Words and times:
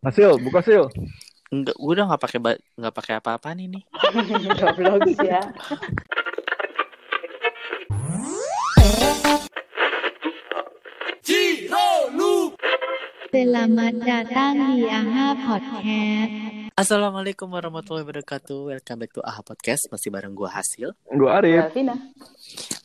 Hasil, 0.00 0.40
buka 0.40 0.64
sil. 0.64 0.88
Enggak, 1.52 1.76
gue 1.76 1.92
udah 1.92 2.08
nggak 2.08 2.22
pakai 2.24 2.40
nggak 2.56 2.94
pakai 2.96 3.14
apa-apa 3.20 3.52
nih 3.52 3.68
nih. 3.68 3.82
Goblok 4.56 5.12
ya. 5.20 5.44
Selamat 13.28 13.94
datang 14.00 14.72
di 14.72 14.88
AHA 14.88 15.28
Podcast. 15.44 16.32
Assalamualaikum 16.80 17.52
warahmatullahi 17.52 18.08
wabarakatuh. 18.08 18.72
Welcome 18.72 19.04
back 19.04 19.12
to 19.12 19.20
AHA 19.20 19.42
Podcast. 19.44 19.84
Masih 19.92 20.08
bareng 20.08 20.32
gue 20.32 20.48
Hasil. 20.48 20.96
Gue 21.12 21.28
Arif. 21.28 21.76
Vina. 21.76 21.92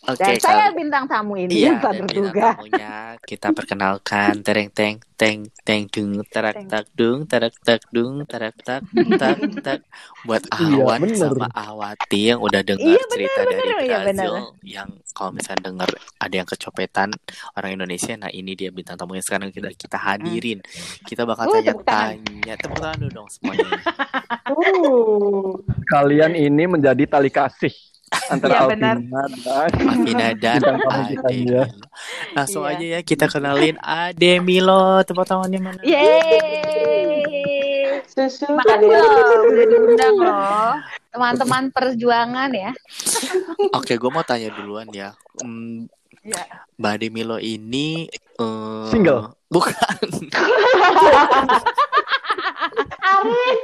Oke, 0.06 0.22
Dan 0.22 0.38
saya 0.38 0.70
kali- 0.70 0.78
bintang 0.78 1.06
tamu 1.06 1.34
ini 1.36 1.52
Iya, 1.58 1.78
tak 1.78 1.94
terduga. 2.00 2.54
tamunya. 2.54 2.94
Kita 3.20 3.48
perkenalkan. 3.50 4.32
Tereng 4.40 4.70
teng 4.70 4.96
teng 5.16 5.40
teng 5.60 5.88
dung 5.88 6.20
terak 6.26 6.60
tak 6.66 6.86
dung 6.92 7.24
terak 7.24 7.56
tak 7.60 7.82
dung 7.88 8.22
terak 8.24 8.54
tak 8.60 8.84
tak 9.16 9.34
tak. 9.60 9.80
Buat 10.22 10.44
Iya, 10.56 10.78
Ahwan 10.78 11.00
bener. 11.02 11.18
sama 11.32 11.48
Ahwati 11.50 12.22
yang 12.28 12.40
udah 12.40 12.62
dengar 12.62 12.86
Iya, 12.86 13.00
bener, 13.00 13.10
cerita 13.10 13.40
dari 13.42 13.56
bener, 13.56 13.78
iya, 13.80 13.98
Brazil 13.98 14.34
bener. 14.36 14.62
yang 14.62 14.88
kalau 15.10 15.32
misalnya 15.32 15.62
dengar 15.64 15.90
ada 16.20 16.36
yang 16.36 16.46
kecopetan 16.46 17.10
orang 17.54 17.72
Indonesia 17.74 18.14
nah 18.14 18.30
ini 18.30 18.52
dia 18.54 18.70
bintang 18.70 18.96
tamunya. 18.96 19.22
Sekarang 19.22 19.50
kita 19.50 19.72
kita 19.72 19.98
hadirin. 19.98 20.60
Kita 21.02 21.24
bakal 21.24 21.48
Uh, 21.48 21.54
tanya 21.56 21.72
tepuk 21.72 21.84
tangan. 21.84 22.16
tanya 22.22 22.54
tepuk 22.56 22.78
tangan 22.78 22.98
dulu 23.00 23.12
dong 23.16 23.30
semuanya. 23.32 23.68
Uh. 24.46 25.58
Kalian 25.88 26.34
ini 26.34 26.64
menjadi 26.68 27.04
tali 27.08 27.30
kasih 27.30 27.74
antara 28.28 28.54
Iya, 28.56 28.68
benar. 28.70 28.96
Alvina 29.82 30.28
dan 30.34 30.62
Ade 30.62 31.16
ya. 31.44 31.64
Langsung 32.32 32.64
Iya. 32.64 32.72
aja 32.72 32.86
ya 32.92 33.02
kita 33.02 33.26
kenalin 33.26 33.76
Ade 33.78 34.40
Milo. 34.40 35.02
Tepuk 35.02 35.24
tangannya 35.24 35.60
mana? 35.60 35.82
Yeay. 35.82 37.26
Susu 38.06 38.48
Makasih 38.48 38.88
ya. 38.88 39.00
loh, 39.02 39.44
udah 39.46 39.66
diundang 39.68 40.16
loh. 40.16 40.72
Teman-teman 41.10 41.64
perjuangan 41.70 42.48
ya. 42.50 42.72
Oke, 43.72 43.96
gue 43.96 44.10
mau 44.10 44.22
tanya 44.22 44.52
duluan 44.52 44.88
ya. 44.90 45.12
Hmm, 45.38 45.90
Iya. 46.22 46.42
Mbak 46.76 46.92
Ade 46.92 47.08
Milo 47.10 47.38
ini 47.38 48.08
eh, 48.10 48.86
Single? 48.88 49.36
Bukan. 49.46 49.76
Arif, 53.06 53.60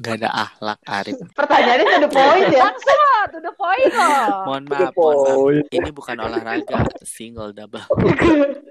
Gak 0.00 0.14
ada 0.18 0.28
akhlak 0.44 0.78
Arif. 0.84 1.16
Pertanyaannya 1.32 1.84
to 1.86 1.98
the 2.00 2.10
point 2.10 2.50
ya. 2.50 2.66
langsung 2.66 3.00
point 3.68 3.92
loh. 3.92 4.48
Mohon 4.48 4.64
maaf, 4.72 4.92
mohon 4.96 5.16
maaf. 5.28 5.68
Ini 5.68 5.90
bukan 5.92 6.16
olahraga, 6.16 6.80
single 7.04 7.52
double. 7.52 7.84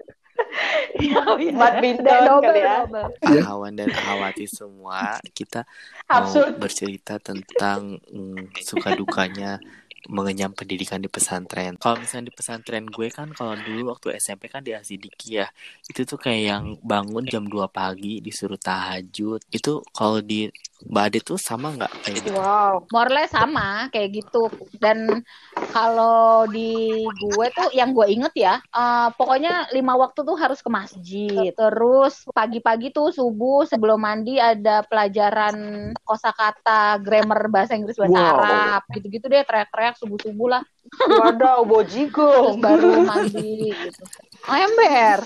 Badminton 1.57 2.41
kali 2.41 2.61
ya. 2.61 2.89
Ahawan 3.21 3.77
dan 3.77 3.93
Ahawati 3.93 4.49
semua 4.49 5.21
kita 5.35 5.61
mau 6.09 6.25
Absurd. 6.25 6.57
bercerita 6.57 7.21
tentang 7.21 8.01
mm, 8.09 8.57
suka 8.65 8.97
dukanya 8.97 9.61
mengenyam 10.08 10.52
pendidikan 10.55 11.00
di 11.03 11.11
pesantren. 11.11 11.75
Kalau 11.75 12.00
misalnya 12.00 12.31
di 12.31 12.36
pesantren 12.36 12.88
gue 12.88 13.08
kan 13.11 13.31
kalau 13.36 13.59
dulu 13.59 13.91
waktu 13.94 14.16
SMP 14.17 14.47
kan 14.47 14.64
di 14.64 14.72
Asidiki 14.73 15.39
ya. 15.44 15.47
Itu 15.88 16.08
tuh 16.08 16.19
kayak 16.19 16.41
yang 16.44 16.66
bangun 16.81 17.27
jam 17.27 17.44
2 17.45 17.67
pagi 17.67 18.23
disuruh 18.23 18.59
tahajud. 18.59 19.44
Itu 19.52 19.83
kalau 19.91 20.23
di 20.23 20.47
Mbak 20.77 21.03
Ade 21.09 21.19
tuh 21.25 21.41
sama 21.41 21.73
nggak 21.73 21.94
kayak 22.05 22.16
gitu? 22.22 22.30
Wow. 22.38 22.86
More 22.94 23.09
or 23.09 23.14
less 23.14 23.33
sama 23.33 23.89
kayak 23.89 24.22
gitu. 24.22 24.45
Dan 24.77 25.25
kalau 25.73 26.45
di 26.45 27.02
gue 27.02 27.47
tuh 27.49 27.73
yang 27.73 27.97
gue 27.97 28.05
inget 28.14 28.33
ya, 28.38 28.55
eh, 28.61 29.08
pokoknya 29.17 29.73
lima 29.73 29.97
waktu 29.97 30.21
tuh 30.21 30.38
harus 30.38 30.61
ke 30.61 30.69
masjid. 30.69 31.49
Terus 31.58 32.30
pagi-pagi 32.30 32.94
tuh 32.94 33.09
subuh 33.09 33.66
sebelum 33.66 33.97
mandi 33.97 34.38
ada 34.38 34.86
pelajaran 34.86 35.92
kosakata, 36.05 37.02
grammar 37.02 37.49
bahasa 37.49 37.73
Inggris 37.73 37.97
bahasa 37.97 38.14
Wow. 38.14 38.38
Arab, 38.38 38.81
gitu-gitu 38.94 39.25
deh 39.27 39.42
teriak-teriak 39.42 39.96
subuh-subuh 39.97 40.47
lah. 40.47 40.63
Wadaw, 41.03 41.65
Terus 41.65 41.69
bojigong. 41.69 42.55
baru 42.63 43.03
mandi 43.03 43.75
gitu. 43.75 44.02
Ember. 44.47 45.19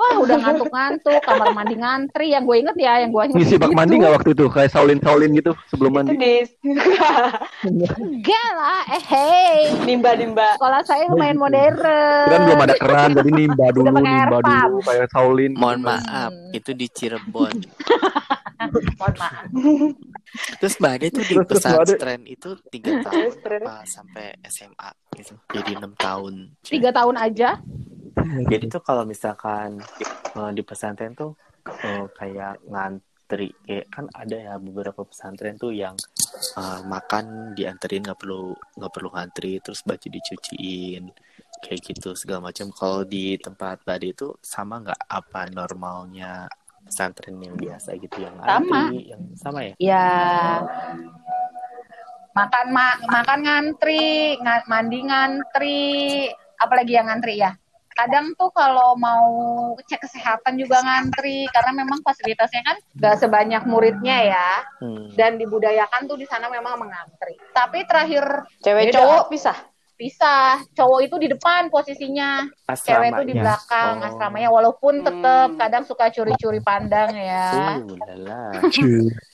Wah 0.00 0.16
udah 0.16 0.36
ngantuk-ngantuk, 0.40 1.20
kamar 1.20 1.52
mandi 1.52 1.76
ngantri. 1.76 2.32
Yang 2.32 2.44
gue 2.48 2.56
inget 2.64 2.76
ya, 2.80 3.04
yang 3.04 3.12
gue 3.12 3.20
inget 3.20 3.36
Ngisi 3.36 3.60
bak 3.60 3.68
gitu. 3.68 3.76
mandi 3.76 3.94
nggak 4.00 4.14
waktu 4.16 4.30
itu? 4.32 4.44
Kayak 4.48 4.70
Saulin-Saulin 4.72 5.30
gitu 5.36 5.52
sebelum 5.68 5.92
mandi. 5.92 6.16
di 6.16 6.34
Enggak 7.68 8.48
lah, 8.56 8.80
eh 8.96 9.04
hey. 9.04 9.58
nimba-nimba. 9.84 10.56
Sekolah 10.56 10.80
saya 10.88 11.04
lumayan 11.04 11.36
modern. 11.36 11.76
Kan 12.32 12.40
belum 12.48 12.60
ada 12.64 12.74
keran, 12.80 13.08
jadi 13.12 13.28
nimba 13.28 13.66
dulu, 13.76 13.92
nimba 13.92 14.38
dulu 14.40 14.80
kayak 14.88 15.06
Saulin. 15.12 15.52
Mohon 15.52 15.80
maaf, 15.84 16.32
itu 16.56 16.72
di 16.72 16.88
Cirebon. 16.88 17.60
Mohon 18.96 19.14
maaf. 19.20 19.44
Terus 20.60 20.74
Mbak 20.78 20.92
Ade 20.94 21.06
tuh 21.10 21.24
di 21.26 21.36
pesantren 21.42 22.22
itu 22.26 22.50
tiga 22.70 23.02
tahun 23.02 23.30
apa 23.66 23.76
sampai 23.86 24.38
SMA 24.46 24.90
gitu. 25.18 25.34
Jadi 25.50 25.70
enam 25.76 25.92
tahun. 25.98 26.34
Tiga 26.62 26.90
tahun 26.94 27.16
aja. 27.18 27.58
Jadi 28.50 28.64
tuh 28.70 28.82
kalau 28.82 29.02
misalkan 29.02 29.82
eh, 30.36 30.50
di 30.54 30.62
pesantren 30.62 31.14
tuh 31.14 31.34
eh, 31.66 32.06
kayak 32.14 32.62
ngantri 32.68 33.54
kayak 33.66 33.86
kan 33.90 34.06
ada 34.14 34.36
ya 34.36 34.54
beberapa 34.58 35.06
pesantren 35.06 35.58
tuh 35.58 35.74
yang 35.74 35.94
eh, 36.58 36.80
makan 36.86 37.56
dianterin 37.58 38.06
nggak 38.06 38.20
perlu 38.20 38.54
nggak 38.78 38.92
perlu 38.92 39.08
ngantri 39.14 39.58
terus 39.62 39.82
baju 39.82 40.06
dicuciin 40.06 41.10
kayak 41.60 41.80
gitu 41.84 42.14
segala 42.14 42.50
macam. 42.50 42.70
Kalau 42.72 43.02
di 43.04 43.36
tempat 43.36 43.84
tadi 43.84 44.14
itu 44.14 44.32
sama 44.40 44.80
nggak 44.80 45.00
apa 45.10 45.50
normalnya 45.52 46.48
pesantren 46.90 47.38
yang 47.38 47.54
biasa 47.54 47.94
gitu 47.96 48.16
yang 48.18 48.34
ngantri 48.36 49.08
yang 49.08 49.22
sama 49.38 49.62
ya? 49.62 49.74
Ya 49.78 50.06
makan 52.30 52.66
ma 52.70 52.86
makan 53.06 53.40
ngantri, 53.42 54.38
nga- 54.38 54.66
mandi 54.66 54.98
ngantri, 55.02 55.82
apalagi 56.56 56.92
yang 56.94 57.06
ngantri 57.06 57.38
ya. 57.38 57.54
Kadang 57.90 58.32
tuh 58.34 58.48
kalau 58.50 58.96
mau 58.96 59.28
cek 59.76 60.00
kesehatan 60.00 60.56
juga 60.56 60.80
ngantri 60.80 61.44
karena 61.50 61.74
memang 61.74 62.00
fasilitasnya 62.00 62.62
kan 62.64 62.76
gak 62.96 63.18
sebanyak 63.18 63.60
muridnya 63.66 64.16
ya 64.24 64.50
Hmm. 64.80 65.10
dan 65.12 65.36
dibudayakan 65.36 66.08
tuh 66.08 66.16
di 66.16 66.24
sana 66.24 66.48
memang 66.48 66.80
mengantri. 66.80 67.36
Tapi 67.52 67.84
terakhir 67.84 68.46
Cewek 68.62 68.94
cowok 68.94 69.28
pisah. 69.28 69.58
Pisah, 70.00 70.64
cowok 70.72 71.00
itu 71.04 71.16
di 71.18 71.28
depan 71.28 71.68
posisinya, 71.68 72.48
cewek 72.72 73.12
itu 73.12 73.22
di 73.22 73.36
Asramanya. 73.36 73.42
belakang 73.44 73.94
Oh. 73.94 74.06
asramanya 74.08 74.48
walaupun 74.48 74.94
tetep 75.00 75.48
Hmm. 75.50 75.58
kadang 75.60 75.84
suka 75.84 76.08
curi-curi 76.08 76.60
pandang 76.60 77.12
ya. 77.12 77.76
Uh, 77.76 78.56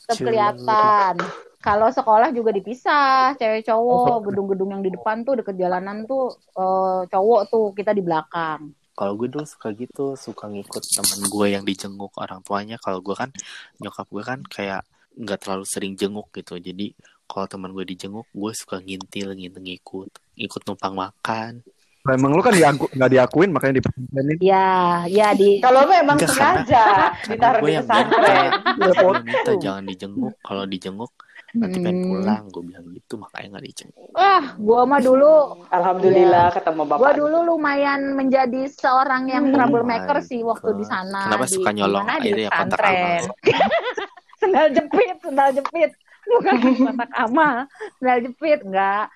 tetap 0.02 0.16
kelihatan. 0.18 1.14
Kalau 1.58 1.88
sekolah 1.88 2.30
juga 2.30 2.50
dipisah, 2.50 3.34
cewek 3.34 3.62
cowok, 3.64 4.22
gedung-gedung 4.24 4.70
yang 4.70 4.82
di 4.82 4.90
depan 4.90 5.22
tuh 5.22 5.34
deket 5.36 5.54
jalanan 5.56 6.02
tuh 6.04 6.30
eh, 6.52 7.00
cowok 7.06 7.40
tuh 7.46 7.64
kita 7.72 7.90
di 7.90 8.02
belakang. 8.02 8.70
Kalau 8.92 9.12
gue 9.12 9.28
dulu 9.28 9.42
suka 9.42 9.74
gitu, 9.74 10.14
suka 10.14 10.46
ngikut 10.46 10.80
temen 10.80 11.26
gue 11.26 11.46
yang 11.50 11.62
dijenguk 11.62 12.14
orang 12.16 12.40
tuanya. 12.40 12.78
Kalau 12.78 13.02
gue 13.02 13.12
kan 13.12 13.28
nyokap 13.76 14.06
gue 14.08 14.22
kan 14.22 14.40
kayak 14.46 14.86
nggak 15.16 15.38
terlalu 15.42 15.64
sering 15.66 15.98
jenguk 15.98 16.30
gitu. 16.30 16.56
Jadi 16.56 16.94
kalau 17.26 17.46
teman 17.46 17.70
gue 17.70 17.84
dijenguk, 17.84 18.26
gue 18.30 18.52
suka 18.54 18.78
ngintil, 18.78 19.34
ngintil 19.34 19.62
ngikut, 19.62 20.08
ikut 20.34 20.62
numpang 20.64 20.94
makan. 20.94 21.60
Emang 22.06 22.30
lu 22.30 22.38
kan 22.38 22.54
diaku, 22.54 22.86
nggak 22.94 23.10
diakuin 23.10 23.50
makanya 23.50 23.74
di 23.74 23.82
pesantren 23.82 24.26
Ya, 24.38 25.02
ya 25.10 25.34
di 25.34 25.58
Kalau 25.58 25.82
lu 25.82 25.90
emang 25.90 26.14
Enggak, 26.14 26.30
sengaja 26.30 26.84
Karena 27.26 27.34
ditaruh 27.34 27.58
gue 27.58 27.66
di 27.66 27.78
pesantren. 27.82 28.50
gue 28.78 29.12
minta 29.18 29.52
jangan 29.58 29.82
dijenguk. 29.82 30.34
Kalau 30.38 30.64
dijenguk 30.70 31.12
nanti 31.56 31.76
pengen 31.82 31.96
Hmm. 31.96 32.06
pulang. 32.06 32.42
Gue 32.46 32.62
bilang 32.62 32.86
gitu, 32.94 33.14
makanya 33.18 33.58
nggak 33.58 33.66
dijenguk. 33.66 34.06
Wah, 34.14 34.44
gua 34.54 34.80
mah 34.86 35.00
dulu 35.02 35.32
Alhamdulillah 35.66 36.46
ketemu 36.54 36.82
bapak. 36.86 36.98
gua 37.02 37.10
dulu 37.10 37.38
lumayan 37.44 38.00
menjadi 38.14 38.62
seorang 38.70 39.22
yang 39.26 39.44
Oh 39.50 39.52
troublemaker 39.52 40.18
sih 40.22 40.46
waktu 40.46 40.70
di 40.78 40.84
sana. 40.86 41.26
Kenapa 41.26 41.44
di, 41.44 41.52
suka 41.52 41.70
nyolong 41.74 42.06
air 42.06 42.36
ya 42.38 42.50
amal? 42.54 43.34
sendal 44.40 44.66
jepit, 44.70 45.16
sendal 45.18 45.50
jepit. 45.50 45.90
Bukan 46.26 46.54
kotak 46.82 47.10
amal, 47.14 47.56
sendal 47.98 48.18
jepit 48.26 48.60
enggak. 48.66 49.08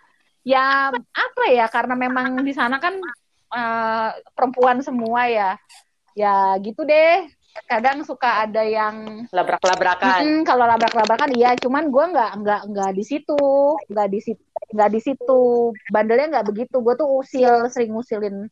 Ya 0.46 0.88
apa 0.94 1.44
ya 1.52 1.66
karena 1.68 1.94
memang 1.98 2.40
di 2.40 2.54
sana 2.54 2.80
kan 2.80 2.96
eh, 3.52 4.10
perempuan 4.32 4.80
semua 4.80 5.26
ya. 5.26 5.50
Ya 6.14 6.54
gitu 6.62 6.86
deh. 6.86 7.26
Kadang 7.66 8.06
suka 8.06 8.46
ada 8.46 8.62
yang 8.62 9.26
Labrak-labrakan. 9.34 10.22
Mm, 10.22 10.38
kalau 10.46 10.64
labrak-labrakan 10.70 11.34
iya, 11.34 11.58
cuman 11.58 11.90
gua 11.90 12.14
nggak 12.14 12.30
nggak 12.46 12.62
nggak 12.70 12.90
di 12.94 13.04
situ, 13.04 13.42
nggak 13.90 14.08
di 14.10 14.20
situ, 14.22 14.42
nggak 14.70 14.90
di 14.90 15.00
situ. 15.02 15.42
Bandelnya 15.90 16.26
nggak 16.38 16.46
begitu. 16.46 16.78
Gue 16.78 16.94
tuh 16.94 17.10
usil, 17.10 17.66
sering 17.74 17.90
usilin, 17.90 18.46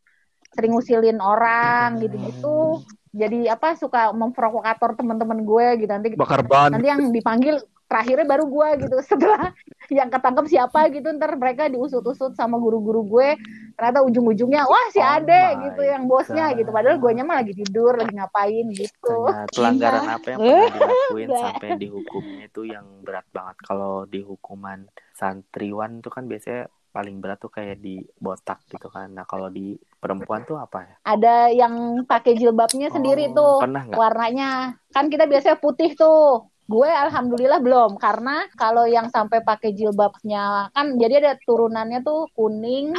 sering 0.50 0.72
usilin 0.74 1.18
orang 1.22 2.02
gitu-gitu. 2.02 2.82
Jadi 3.14 3.48
apa 3.48 3.74
suka 3.78 4.12
memprovokator 4.12 4.98
teman-teman 4.98 5.42
gue 5.42 5.66
gitu 5.82 5.90
nanti 5.90 6.08
bakar 6.14 6.44
ban. 6.44 6.74
nanti 6.74 6.86
yang 6.90 7.02
dipanggil 7.10 7.56
terakhirnya 7.88 8.28
baru 8.28 8.44
gue 8.46 8.68
gitu 8.84 8.96
setelah 9.10 9.50
yang 9.88 10.12
ketangkep 10.12 10.46
siapa 10.46 10.92
gitu 10.92 11.08
ntar 11.16 11.32
mereka 11.34 11.66
diusut-usut 11.66 12.36
sama 12.36 12.60
guru-guru 12.60 13.00
gue 13.08 13.28
ternyata 13.74 14.04
ujung-ujungnya 14.04 14.68
wah 14.68 14.86
si 14.92 15.00
Oh 15.00 15.08
Ade 15.08 15.44
gitu 15.64 15.80
yang 15.80 16.04
bosnya 16.04 16.52
God. 16.52 16.58
gitu 16.60 16.70
padahal 16.70 17.00
gue 17.00 17.10
mah 17.18 17.36
lagi 17.40 17.52
tidur 17.56 17.96
lagi 17.96 18.12
ngapain 18.12 18.66
gitu 18.68 19.16
Ternyata 19.24 19.48
pelanggaran 19.50 20.04
apa 20.06 20.26
yang 20.28 20.38
pernah 20.38 20.68
dilakuin 20.76 21.28
sampai 21.32 21.68
dihukumnya 21.74 22.44
itu 22.44 22.62
yang 22.62 22.86
berat 23.00 23.24
banget. 23.30 23.56
Kalau 23.64 24.04
di 24.04 24.20
hukuman 24.20 24.84
santriwan 25.12 25.98
itu 25.98 26.08
kan 26.08 26.24
biasanya 26.24 26.62
paling 26.88 27.16
berat 27.18 27.38
tuh 27.38 27.48
kayak 27.48 27.78
di 27.78 28.00
botak 28.16 28.60
gitu 28.66 28.88
kan. 28.88 29.08
Nah 29.08 29.24
kalau 29.24 29.48
di 29.48 29.72
perempuan 29.96 30.42
tuh 30.42 30.56
apa 30.56 30.84
ya? 30.84 30.94
ada 31.06 31.36
yang 31.48 31.74
pakai 32.04 32.34
jilbabnya 32.34 32.88
sendiri 32.88 33.30
Oh, 33.30 33.34
tuh 33.34 33.54
Pernah 33.64 33.82
nggak? 33.86 33.96
warnanya 33.96 34.48
kan 34.90 35.08
kita 35.08 35.24
biasanya 35.24 35.56
putih 35.56 35.94
tuh 35.94 36.48
gue 36.68 36.90
alhamdulillah 36.92 37.64
belum 37.64 37.96
karena 37.96 38.44
kalau 38.52 38.84
yang 38.84 39.08
sampai 39.08 39.40
pakai 39.40 39.72
jilbabnya 39.72 40.68
kan 40.76 41.00
jadi 41.00 41.24
ada 41.24 41.32
turunannya 41.40 42.04
tuh 42.04 42.28
kuning 42.36 42.92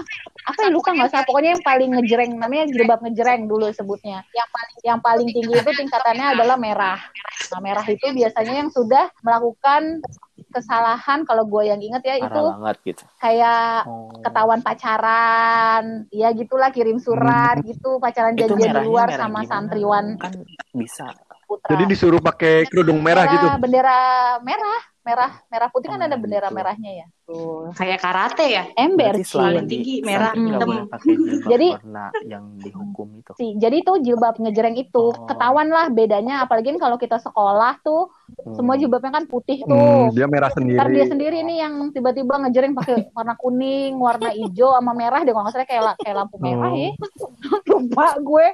apa 0.49 0.57
ya 0.65 0.69
lupa 0.73 0.97
nggak 0.97 1.13
salah 1.13 1.25
pokoknya 1.29 1.53
yang 1.53 1.61
paling 1.61 1.89
ngejreng 1.93 2.33
namanya 2.33 2.65
jilbab 2.73 2.99
ngejreng 3.05 3.45
dulu 3.45 3.69
sebutnya 3.69 4.25
yang 4.33 4.49
paling 4.49 4.75
yang 4.81 4.99
paling 5.05 5.29
tinggi 5.29 5.53
itu 5.61 5.71
tingkatannya 5.85 6.33
adalah 6.33 6.57
merah 6.57 6.97
nah 7.53 7.61
merah 7.61 7.85
itu 7.85 8.09
biasanya 8.09 8.53
yang 8.65 8.69
sudah 8.73 9.13
melakukan 9.21 10.01
kesalahan 10.49 11.21
kalau 11.29 11.45
gue 11.45 11.69
yang 11.69 11.77
inget 11.77 12.01
ya 12.01 12.15
itu 12.25 12.41
banget 12.41 12.77
gitu. 12.89 13.03
kayak 13.21 13.85
Oh. 13.85 14.09
ketahuan 14.25 14.61
pacaran 14.65 16.09
ya 16.09 16.33
gitulah 16.33 16.73
kirim 16.73 16.97
surat 16.97 17.61
gitu 17.61 18.01
pacaran 18.01 18.33
janjian 18.33 18.73
di 18.73 18.81
luar 18.81 19.13
sama 19.13 19.45
gimana? 19.45 19.49
santriwan 19.49 20.05
Kan 20.17 20.33
bisa. 20.73 21.13
Putra 21.49 21.69
Jadi 21.71 21.83
disuruh 21.87 22.21
pakai 22.21 22.69
kerudung 22.69 23.01
merah 23.01 23.25
gitu. 23.27 23.47
bendera 23.57 23.97
merah 24.39 24.77
merah 24.99 25.31
merah 25.47 25.67
putih 25.67 25.89
kan 25.89 25.97
Oh, 25.97 26.05
ada 26.05 26.13
bendera 26.15 26.47
gitu. 26.47 26.55
merahnya 26.55 26.91
ya 26.95 27.05
Tuh, 27.23 27.69
kayak 27.71 27.97
karate 27.99 28.45
ya. 28.47 28.63
ember 28.75 29.13
di 29.13 29.25
tinggi, 29.63 29.95
merah, 30.01 30.33
hitam. 30.33 30.69
Jadi- 31.47 31.73
warna 31.75 32.05
yang 32.23 32.45
dihukum 32.55 33.07
itu. 33.15 33.31
sih 33.33 33.53
jadi 33.55 33.81
tuh 33.81 33.97
jilbab 33.99 34.37
ngejreng 34.37 34.73
itu 34.75 35.03
Oh. 35.09 35.25
ketahuan 35.25 35.67
lah 35.67 35.89
bedanya 35.89 36.41
apalagi 36.41 36.73
kalau 36.75 36.95
kita 36.95 37.17
sekolah 37.17 37.81
tuh 37.81 38.13
Hmm. 38.39 38.53
semua 38.53 38.77
jilbabnya 38.77 39.09
kan 39.11 39.25
putih 39.25 39.61
tuh 39.63 39.73
Hmm, 39.73 40.13
dia 40.13 40.25
merah 40.25 40.49
ntar 40.49 40.61
dia 40.87 41.05
sendiri. 41.05 41.09
sendiri 41.09 41.37
nih 41.43 41.57
yang 41.59 41.73
tiba-tiba 41.89 42.33
ngejreng 42.39 42.73
pakai 42.73 43.09
warna 43.11 43.33
kuning 43.33 43.97
warna 43.97 44.29
hijau 44.29 44.69
sama 44.71 44.93
merah 44.93 45.21
deh 45.21 45.31
kalau 45.31 45.43
nggak 45.43 45.55
salah 45.55 45.65
kayak 45.65 45.97
kayak 45.97 46.15
lampu 46.15 46.37
merah 46.37 46.69
Oh. 46.69 46.77
ya 46.77 46.91
lupa 47.69 48.07
gue 48.19 48.47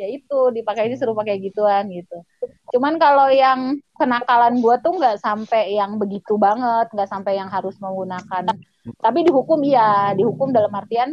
ya 0.00 0.08
itu 0.08 0.38
dipakai 0.56 0.88
disuruh 0.88 1.12
pakai 1.12 1.36
gituan 1.44 1.92
gitu. 1.92 2.24
Cuman 2.72 2.96
kalau 2.96 3.28
yang 3.28 3.76
kenakalan 4.00 4.56
gue 4.64 4.76
tuh 4.80 4.96
nggak 4.96 5.20
sampai 5.20 5.76
yang 5.76 6.00
begitu 6.00 6.40
banget 6.40 6.88
nggak 6.96 7.10
sampai 7.10 7.36
yang 7.36 7.52
harus 7.52 7.76
menggunakan. 7.76 8.48
Tapi 8.96 9.18
dihukum 9.28 9.60
iya 9.60 10.16
dihukum 10.16 10.56
dalam 10.56 10.72
artian 10.72 11.12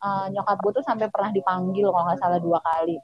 eh, 0.00 0.26
nyokap 0.32 0.56
gue 0.64 0.72
tuh 0.80 0.84
sampai 0.88 1.12
pernah 1.12 1.28
dipanggil 1.28 1.92
kalau 1.92 2.04
nggak 2.08 2.20
salah 2.24 2.40
dua 2.40 2.58
kali. 2.64 2.96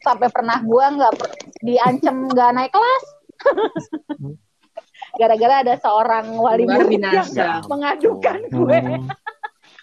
Sampai 0.00 0.32
pernah 0.32 0.56
gue 0.64 0.84
nggak 0.96 1.12
per- 1.12 1.36
diancam 1.60 2.16
nggak 2.32 2.50
naik 2.56 2.72
kelas. 2.72 3.04
Gara-gara 5.14 5.54
ada 5.62 5.74
seorang 5.78 6.26
wali 6.40 6.64
murid 6.64 7.04
yang. 7.04 7.28
Ya 7.36 7.60
mengadukan 7.68 8.40
ampun. 8.48 8.56
gue. 8.64 8.78
Hmm. 8.80 9.23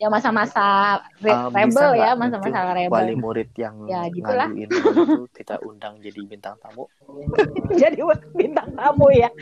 Ya 0.02 0.10
masa-masa 0.10 0.98
re- 1.22 1.54
rebel 1.54 1.94
nggak 1.94 2.02
ya 2.02 2.12
masa-masa 2.18 2.58
wali 2.66 2.90
rebel 2.90 3.08
murid 3.16 3.50
yang 3.54 3.76
Ya, 3.86 4.10
gitulah. 4.10 4.50
ngaduin 4.50 4.66
itu 4.66 4.82
kita 5.30 5.62
undang 5.62 6.02
jadi 6.02 6.20
bintang 6.26 6.58
tamu. 6.58 6.90
Jadi 7.82 8.02
bintang 8.34 8.74
tamu 8.74 9.14
ya. 9.14 9.30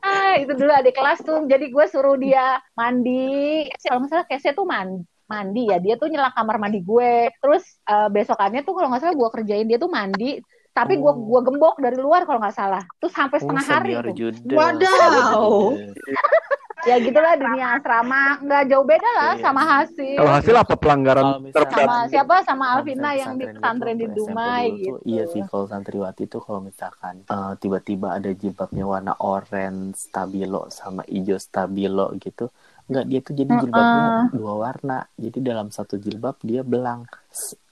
Ah 0.00 0.40
itu 0.40 0.56
dulu 0.56 0.72
adik 0.72 0.96
kelas 0.96 1.20
tuh. 1.20 1.44
Jadi 1.44 1.68
gue 1.68 1.84
suruh 1.86 2.16
dia 2.16 2.56
mandi. 2.72 3.68
Kalau 3.76 4.00
nggak 4.00 4.10
salah 4.10 4.24
case 4.24 4.56
tuh 4.56 4.64
mandi 4.64 5.04
mandi 5.28 5.68
ya. 5.68 5.76
Dia 5.76 6.00
tuh 6.00 6.08
nyelak 6.08 6.32
kamar 6.32 6.56
mandi 6.56 6.80
gue. 6.80 7.28
Terus 7.36 7.76
eh, 7.84 8.08
besokannya 8.08 8.64
tuh 8.64 8.72
kalau 8.72 8.88
nggak 8.88 9.02
salah 9.04 9.12
gue 9.12 9.28
kerjain 9.28 9.68
dia 9.68 9.76
tuh 9.76 9.92
mandi. 9.92 10.40
Tapi 10.72 10.94
gue 10.96 11.10
Oh. 11.10 11.18
gua 11.18 11.42
gembok 11.42 11.76
dari 11.82 11.98
luar 11.98 12.22
kalau 12.24 12.38
nggak 12.38 12.54
salah. 12.54 12.80
Terus 12.96 13.12
sampai 13.12 13.36
oh 13.36 13.40
setengah 13.44 13.64
hari 13.66 13.92
senior 13.92 14.32
tuh. 14.32 14.56
Wadaw. 14.56 15.42
ya 16.80 16.96
gitulah 16.96 17.34
dunia 17.34 17.66
asrama 17.74 18.38
nggak 18.38 18.62
jauh 18.66 18.82
beda 18.82 19.10
lah 19.12 19.32
Iya. 19.32 19.42
sama 19.42 19.62
hasil 19.64 20.16
Kalau 20.16 20.32
hasil 20.32 20.54
apa 20.54 20.74
pelanggaran 20.74 21.26
terberat? 21.48 21.74
sama 21.80 21.96
siapa 22.06 22.34
sama 22.42 22.64
Alvina 22.72 23.10
yang 23.12 23.34
di 23.34 23.44
pesantren 23.44 23.96
di 23.96 24.06
Dumai 24.08 24.64
gitu 24.76 24.98
Iya 25.02 25.24
sih 25.26 25.42
kalau 25.44 25.66
santriwati 25.66 26.24
tuh 26.24 26.38
kalau 26.38 26.60
misalkan 26.60 27.24
eh, 27.24 27.52
tiba-tiba 27.56 28.14
ada 28.14 28.30
jilbabnya 28.30 28.84
warna 28.84 29.12
orange 29.18 29.98
stabilo 30.00 30.68
sama 30.68 31.02
hijau 31.04 31.36
stabilo 31.36 32.14
gitu. 32.16 32.46
Enggak 32.86 33.04
dia 33.04 33.20
tuh 33.20 33.34
jadi 33.34 33.52
jilbabnya 33.58 34.06
dua 34.32 34.52
warna. 34.56 34.98
Jadi 35.14 35.38
dalam 35.40 35.68
satu 35.68 35.96
jilbab 35.96 36.40
dia 36.40 36.62
belang. 36.62 37.04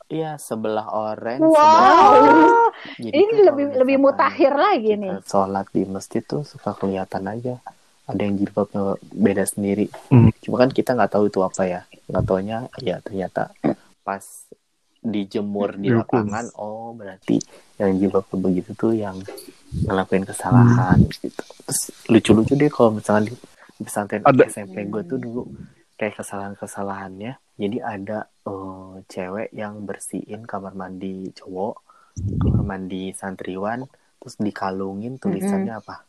Iya 0.06 0.36
sebelah 0.36 0.86
orange. 0.88 1.40
sebelah 1.40 1.90
wow 1.96 2.70
Jadi 2.94 3.10
ini 3.10 3.34
lebih 3.40 3.66
lebih 3.76 3.96
mutakhir 3.98 4.52
lagi 4.52 4.94
nih 4.94 5.18
sholat 5.24 5.66
di 5.68 5.82
masjid 5.84 6.22
tuh 6.22 6.42
suka 6.42 6.70
kelihatan 6.72 7.26
aja 7.26 7.58
ada 8.06 8.20
yang 8.22 8.34
jilbabnya 8.36 8.82
beda 9.10 9.44
sendiri. 9.44 9.86
Hmm. 10.08 10.30
cuma 10.38 10.56
kan 10.58 10.70
kita 10.70 10.94
nggak 10.94 11.12
tahu 11.12 11.26
itu 11.26 11.42
apa 11.42 11.62
ya. 11.64 11.80
Nggak 12.06 12.24
taunya 12.24 12.58
ya 12.78 12.96
ternyata 13.02 13.50
pas 14.00 14.22
dijemur 15.02 15.74
di 15.74 15.90
Dihukum. 15.90 16.26
lapangan 16.26 16.46
oh 16.56 16.90
berarti 16.90 17.38
yang 17.76 17.94
jilbabnya 17.96 18.36
begitu 18.40 18.70
tuh 18.74 18.90
yang 18.90 19.18
ngelakuin 19.82 20.22
kesalahan 20.22 20.98
gitu. 21.12 21.42
Terus 21.66 21.80
lucu-lucu 22.06 22.54
deh 22.54 22.70
kalau 22.70 22.94
misalnya 22.94 23.30
di 23.30 23.34
di 23.76 23.82
pesantren 23.82 24.22
Ada- 24.22 24.46
SMP 24.48 24.86
gue 24.86 25.02
tuh 25.04 25.18
dulu 25.18 25.42
kayak 25.94 26.16
kesalahan-kesalahannya. 26.16 27.32
Jadi 27.56 27.78
ada 27.78 28.18
eh, 28.24 28.94
cewek 29.04 29.50
yang 29.50 29.82
bersihin 29.82 30.44
kamar 30.44 30.72
mandi 30.72 31.30
cowok 31.32 31.74
kamar 32.16 32.64
mandi 32.64 33.12
santriwan 33.12 33.84
terus 34.16 34.40
dikalungin 34.40 35.20
tulisannya 35.20 35.76
apa 35.76 36.02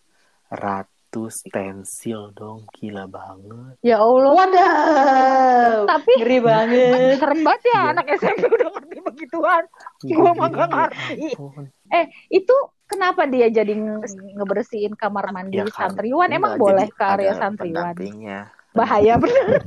ratu 1.07 1.31
stensil 1.31 2.35
dong 2.35 2.67
gila 2.75 3.07
banget. 3.07 3.79
Ya 3.79 3.95
Allah. 3.97 4.27
Wadaw. 4.27 5.87
tapi 5.87 6.11
Ngeri 6.19 6.39
banget. 6.43 7.15
serem 7.15 7.39
banget 7.39 7.61
ya 7.63 7.71
Iya. 7.71 7.81
anak 7.95 8.05
SMP 8.11 8.43
udah 8.45 8.69
ngerti 8.75 8.97
begituan. 8.99 9.63
Gua 10.03 10.31
mah 10.35 10.47
nggak 10.51 10.67
ngerti. 10.69 11.27
ampun. 11.31 11.63
eh 11.87 12.05
itu 12.27 12.51
kenapa 12.83 13.23
dia 13.23 13.47
jadi 13.47 13.71
nge- 13.71 14.35
ngebersihin 14.35 14.99
kamar 14.99 15.31
mandi 15.31 15.55
Ya, 15.55 15.71
santriwan? 15.71 16.27
Emang 16.27 16.59
enggak, 16.59 16.63
boleh 16.67 16.87
ke 16.91 17.03
area 17.07 17.33
santriwan? 17.33 17.95
bahaya 18.75 19.15
bener. 19.23 19.63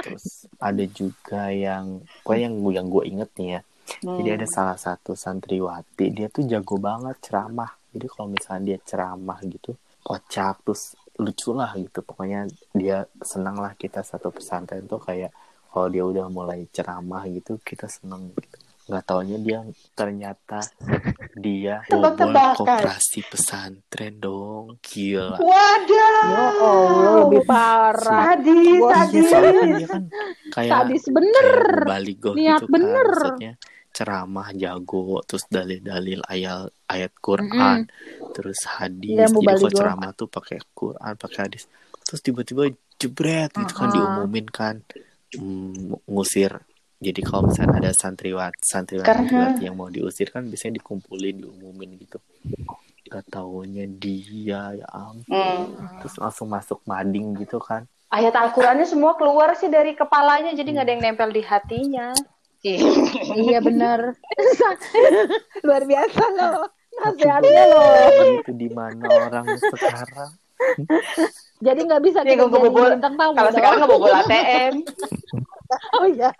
Terus 0.00 0.48
ada 0.56 0.84
juga 0.88 1.52
yang 1.52 2.00
pokoknya 2.24 2.48
yang 2.48 2.56
gue 2.56 2.72
yang 2.72 2.88
gue 2.88 3.04
inget 3.04 3.30
nih 3.36 3.48
ya. 3.52 3.60
Jadi 4.00 4.28
ada 4.32 4.46
salah 4.48 4.80
satu 4.80 5.12
santriwati 5.12 6.08
dia 6.08 6.32
tuh 6.32 6.48
jago 6.48 6.80
banget 6.80 7.20
ceramah. 7.20 7.76
Jadi 7.92 8.06
kalau 8.08 8.32
misalnya 8.32 8.64
dia 8.66 8.78
ceramah 8.80 9.36
gitu 9.44 9.76
kocak 10.08 10.64
terus 10.64 10.96
lucu 11.20 11.52
lah 11.52 11.76
gitu. 11.76 12.00
Pokoknya 12.00 12.48
dia 12.72 13.04
senang 13.20 13.60
lah 13.60 13.76
kita 13.76 14.00
satu 14.00 14.32
pesantren 14.32 14.88
tuh 14.88 15.04
kayak 15.04 15.28
kalau 15.68 15.92
dia 15.92 16.04
udah 16.08 16.32
mulai 16.32 16.64
ceramah 16.72 17.28
gitu 17.28 17.60
kita 17.60 17.84
seneng. 17.84 18.32
Gitu 18.32 18.56
nggak 18.88 19.04
taunya 19.04 19.36
dia 19.36 19.60
ternyata 19.92 20.64
dia 21.44 21.84
bobol 21.92 22.32
koperasi 22.56 23.20
pesantren 23.28 24.16
dong. 24.16 24.80
Gila. 24.80 25.36
Wadah. 25.36 26.16
ya 26.24 26.46
Allah 26.56 27.12
lebih 27.28 27.44
parah. 27.44 28.32
Sadis, 28.32 28.80
sadis. 28.80 29.28
dia 29.28 29.86
kan 29.92 30.04
kayak 30.56 30.72
sadis 30.72 31.04
bener. 31.12 31.48
kayak 31.52 31.84
baligo 31.84 32.32
Niat 32.32 32.64
gitu 32.64 32.72
bener. 32.72 33.04
kan 33.04 33.12
maksudnya 33.12 33.52
ceramah 33.98 34.54
jago 34.54 35.18
terus 35.26 35.42
dalil-dalil 35.50 36.22
ayat 36.30 36.70
ayat 36.86 37.10
Quran 37.18 37.90
terus 38.30 38.62
hadis. 38.62 39.34
Mau 39.34 39.42
jadi 39.42 39.58
kalau 39.58 39.70
ceramah 39.74 40.10
tuh 40.14 40.30
pakai 40.30 40.62
Quran 40.70 41.12
pakai 41.18 41.40
hadis. 41.50 41.66
Terus 42.06 42.20
tiba-tiba 42.22 42.70
jebret 42.94 43.50
gitu 43.50 43.72
kan 43.74 43.90
Uh-uh. 43.90 43.96
diumumin 43.98 44.46
kan. 44.46 44.78
Mm, 45.34 45.98
ngusir. 46.06 46.62
Jadi 46.98 47.20
kalau 47.22 47.50
misalnya 47.50 47.78
ada 47.78 47.92
santriwat 47.94 48.54
santriwat 48.58 49.06
Karena- 49.06 49.58
yang 49.58 49.74
mau 49.74 49.90
diusir 49.90 50.30
kan 50.30 50.46
biasanya 50.46 50.78
dikumpulin 50.78 51.42
diumumin 51.42 51.98
gitu. 51.98 52.18
Gak 53.08 53.24
taunya 53.30 53.86
dia 53.86 54.78
ya 54.78 54.86
ampun. 54.88 55.26
Hmm. 55.32 55.98
terus 55.98 56.14
langsung 56.18 56.46
masuk 56.46 56.78
mading 56.86 57.34
gitu 57.38 57.58
kan. 57.58 57.86
Ayat 58.08 58.32
Al-Qurannya 58.32 58.88
semua 58.88 59.20
keluar 59.20 59.52
sih 59.52 59.68
dari 59.68 59.92
kepalanya, 59.92 60.56
jadi 60.56 60.64
nggak 60.64 60.86
ada 60.88 60.92
yang 60.96 61.04
nempel 61.12 61.28
di 61.28 61.44
hatinya. 61.44 62.16
Iya 62.62 63.58
bener 63.60 64.18
luar 65.66 65.82
biasa 65.86 66.22
loh 66.34 66.66
nasihatnya 66.98 67.62
loh 67.70 67.92
itu 68.42 68.52
di 68.52 68.68
mana 68.74 69.06
orang 69.06 69.46
sekarang 69.54 70.30
jadi 71.62 71.80
nggak 71.86 72.02
bisa 72.02 72.18
Dia 72.26 72.34
kita 72.34 72.50
jadi 72.50 72.70
bintang 72.98 73.14
tamu 73.14 73.32
Kalau 73.34 73.50
sekarang 73.54 73.76
nggak 73.78 73.90
bawa 73.90 74.08
ATM. 74.26 74.74
oh 76.02 76.06
iya 76.08 76.30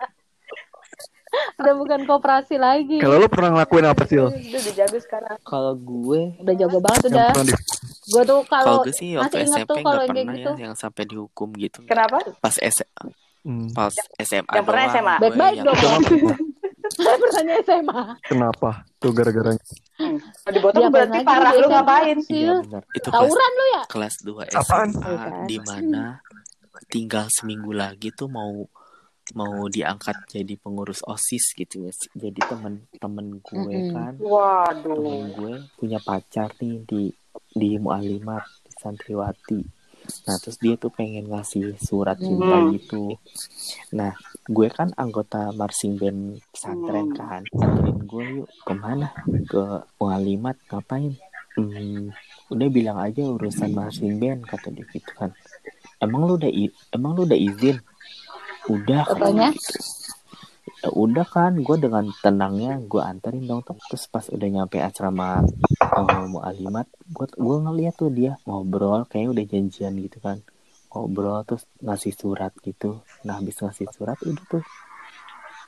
udah 1.61 1.73
bukan 1.77 1.99
koperasi 2.09 2.57
lagi 2.57 2.97
Kalau 2.97 3.21
lo 3.21 3.29
pernah 3.29 3.53
ngelakuin 3.53 3.85
apa 3.85 4.01
sih? 4.09 4.17
Itu 4.17 4.57
dijago 4.65 4.97
sekarang. 4.97 5.37
kalau 5.45 5.77
gue 5.77 6.33
udah 6.35 6.53
jago 6.57 6.81
banget 6.81 7.13
udah 7.13 7.29
di 7.37 7.53
Gue 8.09 8.23
tuh 8.25 8.41
kalau 8.49 8.65
Kalau 8.65 8.79
gue 8.81 8.95
sih 8.97 9.13
waktu 9.13 9.29
masih 9.29 9.45
inget 9.45 9.59
SMP 9.61 9.69
tuh 9.69 9.77
kalau 9.85 10.01
kayak 10.01 10.09
pernah 10.09 10.33
gitu. 10.33 10.49
ya 10.49 10.63
yang 10.65 10.73
sampai 10.73 11.03
dihukum 11.05 11.49
gitu. 11.53 11.79
Kenapa? 11.85 12.17
Pas 12.41 12.55
S 12.57 12.81
Hmm, 13.39 13.71
pas 13.71 13.93
SMA 14.19 14.51
yang 14.51 14.65
pernah 14.67 14.85
SMA. 14.89 15.15
Baik-baik 15.17 15.55
yang- 15.55 15.67
dong. 15.67 16.01
Saya 16.89 17.15
bertanya 17.15 17.53
SMA. 17.61 18.01
kenapa? 18.25 18.69
Tuh 18.97 19.13
gara-garanya. 19.13 19.61
Kalau 19.95 20.51
dipotong 20.51 20.81
Diapain 20.81 20.91
berarti 20.91 21.13
lagi 21.13 21.27
parah 21.27 21.51
di 21.51 21.59
lu 21.59 21.67
ngapain? 21.69 22.17
Iya 22.25 22.53
benar. 22.59 22.83
Itu 22.91 23.07
lu 23.13 23.65
ya? 23.69 23.81
kelas 23.85 24.15
2 24.25 24.57
Apaan? 24.57 24.89
SMA 24.89 25.05
kan? 25.05 25.31
di 25.45 25.57
mana 25.61 26.03
tinggal 26.87 27.25
seminggu 27.29 27.71
lagi 27.71 28.09
tuh 28.09 28.27
mau 28.27 28.65
mau 29.29 29.69
diangkat 29.69 30.25
jadi 30.27 30.57
pengurus 30.57 31.05
OSIS 31.05 31.53
gitu 31.53 31.85
ya. 31.85 31.93
Jadi 32.17 32.41
temen-temen 32.41 33.27
gue 33.37 33.53
Mm-mm. 33.53 33.93
kan 33.93 34.13
temen 34.17 34.25
Waduh. 34.25 35.21
gue 35.29 35.53
punya 35.77 36.01
pacar 36.01 36.49
nih 36.57 36.81
di 36.83 37.03
di 37.47 37.77
Mualimat 37.77 38.43
di 38.65 38.71
Santriwati. 38.73 39.61
Nah 40.27 40.35
terus 40.37 40.57
dia 40.57 40.75
tuh 40.75 40.89
pengen 40.89 41.29
ngasih 41.29 41.77
surat 41.79 42.17
cinta 42.17 42.57
Hmm. 42.59 42.73
gitu. 42.75 43.15
Nah 43.93 44.13
gue 44.45 44.67
kan 44.69 44.89
anggota 44.95 45.49
marching 45.53 45.95
band 45.95 46.41
pesantren 46.51 47.13
Hmm. 47.13 47.17
kan. 47.17 47.41
Anterin 47.55 47.99
gue 48.03 48.25
yuk 48.41 48.49
ke 48.65 48.73
mana? 48.73 49.07
Ke 49.45 49.85
Mualimat 49.97 50.57
ngapain? 50.67 51.13
Hmm, 51.57 52.13
udah 52.47 52.67
bilang 52.71 52.97
aja 52.97 53.25
urusan 53.25 53.73
marching 53.73 54.17
band 54.17 54.45
kata 54.45 54.71
dia 54.71 54.85
gitu 54.89 55.11
kan. 55.17 55.33
Emang 55.99 56.23
lu 56.23 56.39
udah 56.39 56.51
emang 56.95 57.11
lu 57.17 57.27
udah 57.27 57.35
izin? 57.35 57.77
Udah 58.71 59.03
katanya 59.03 59.51
gitu. 59.51 59.77
Ya 60.79 60.95
udah 60.95 61.27
kan, 61.27 61.59
gue 61.59 61.75
dengan 61.75 62.07
tenangnya 62.23 62.79
gue 62.79 63.03
anterin 63.03 63.43
dong. 63.43 63.67
Terus 63.91 64.07
pas 64.07 64.23
udah 64.31 64.47
nyampe 64.47 64.79
asrama 64.79 65.43
uh, 66.05 66.27
Mualimat, 66.29 66.87
gue 67.07 67.27
gue 67.35 67.57
ngeliat 67.65 67.93
tuh 67.97 68.11
dia 68.13 68.37
ngobrol, 68.47 69.03
kayaknya 69.09 69.29
udah 69.35 69.45
janjian 69.45 69.93
gitu 69.99 70.17
kan. 70.23 70.37
Ngobrol 70.89 71.45
terus 71.45 71.63
ngasih 71.83 72.13
surat 72.15 72.53
gitu. 72.63 73.03
Nah 73.25 73.37
habis 73.37 73.59
ngasih 73.59 73.87
surat 73.93 74.17
udah 74.23 74.45
tuh 74.49 74.63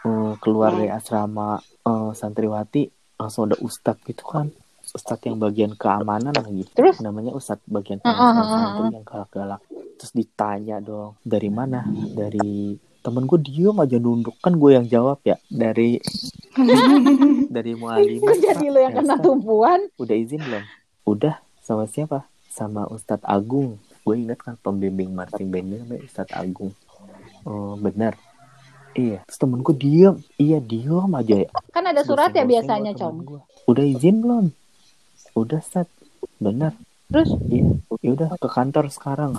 uh, 0.07 0.33
keluar 0.41 0.73
dari 0.73 0.89
asrama 0.89 1.61
uh, 1.85 2.11
santriwati 2.15 2.89
langsung 3.19 3.51
ada 3.51 3.57
ustadz 3.61 4.01
gitu 4.07 4.25
kan. 4.25 4.49
Ustadz 4.81 5.23
yang 5.23 5.37
bagian 5.39 5.71
keamanan 5.77 6.33
lagi. 6.35 6.67
Terus? 6.73 6.99
Namanya 6.99 7.31
ustadz 7.37 7.63
bagian 7.69 8.01
Heeh, 8.01 8.11
keamanan 8.11 8.43
heeh, 8.43 8.49
santri 8.49 8.85
yang 8.97 9.05
galak-galak. 9.05 9.61
Terus 10.01 10.11
ditanya 10.17 10.81
dong, 10.81 11.21
dari 11.21 11.49
mana? 11.53 11.85
Dari 11.87 12.75
temen 13.01 13.25
gue 13.25 13.39
diem 13.41 13.73
aja 13.81 13.97
nunduk 13.97 14.37
kan 14.37 14.53
gue 14.61 14.77
yang 14.77 14.85
jawab 14.85 15.17
ya 15.25 15.33
dari 15.49 15.97
dari 17.55 17.73
mualimat 17.75 18.35
Jadi 18.37 18.65
lu 18.67 18.79
yang 18.79 18.93
kena 18.95 19.15
tumpuan. 19.19 19.79
udah 19.97 20.15
izin 20.15 20.41
belum? 20.43 20.63
Udah. 21.07 21.35
Sama 21.61 21.85
siapa? 21.87 22.25
Sama 22.51 22.89
Ustadz 22.89 23.23
Agung. 23.23 23.77
Gue 24.01 24.17
ingat 24.17 24.41
kan 24.41 24.57
pembimbing 24.59 25.13
marching 25.13 25.53
bandnya 25.53 25.85
namanya 25.85 26.03
Ustadz 26.03 26.33
Agung. 26.33 26.73
Oh 27.45 27.77
benar. 27.77 28.17
Iya. 28.91 29.23
Terus 29.29 29.39
temen 29.39 29.63
gue 29.63 29.75
diem. 29.77 30.15
Iya 30.35 30.59
diem 30.59 31.11
aja 31.15 31.35
ya. 31.47 31.49
Kan 31.71 31.85
ada 31.87 32.01
surat 32.03 32.35
ya 32.35 32.43
biasanya, 32.43 32.91
Com. 32.97 33.23
gua. 33.23 33.41
udah 33.69 33.85
izin 33.87 34.19
belum? 34.19 34.45
Udah 35.37 35.61
Ustadz. 35.63 35.93
Benar. 36.41 36.75
Terus? 37.07 37.29
iya. 37.47 37.71
Ya 38.01 38.09
udah 38.17 38.27
ke 38.35 38.49
kantor 38.49 38.89
sekarang. 38.91 39.37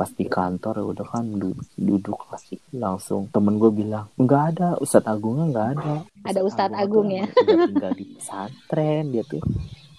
Pas 0.00 0.08
di 0.10 0.24
kantor 0.26 0.74
ya 0.74 0.86
udah 0.88 1.06
kan 1.06 1.24
du- 1.30 1.52
duduk 1.76 2.16
lah 2.24 2.40
langsung 2.72 3.28
temen 3.28 3.54
gue 3.54 3.68
bilang 3.70 4.08
nggak 4.16 4.42
ada 4.50 4.68
Ustadz 4.76 5.04
Agungnya 5.06 5.44
nggak 5.46 5.68
ada 5.74 5.92
Ada 6.24 6.40
Ustadz 6.40 6.72
tuh 6.72 6.80
Agung 6.80 7.08
ya. 7.10 7.28
tinggal 7.36 7.92
di 7.92 8.04
pesantren 8.10 9.04
dia 9.10 9.20
tuh 9.22 9.44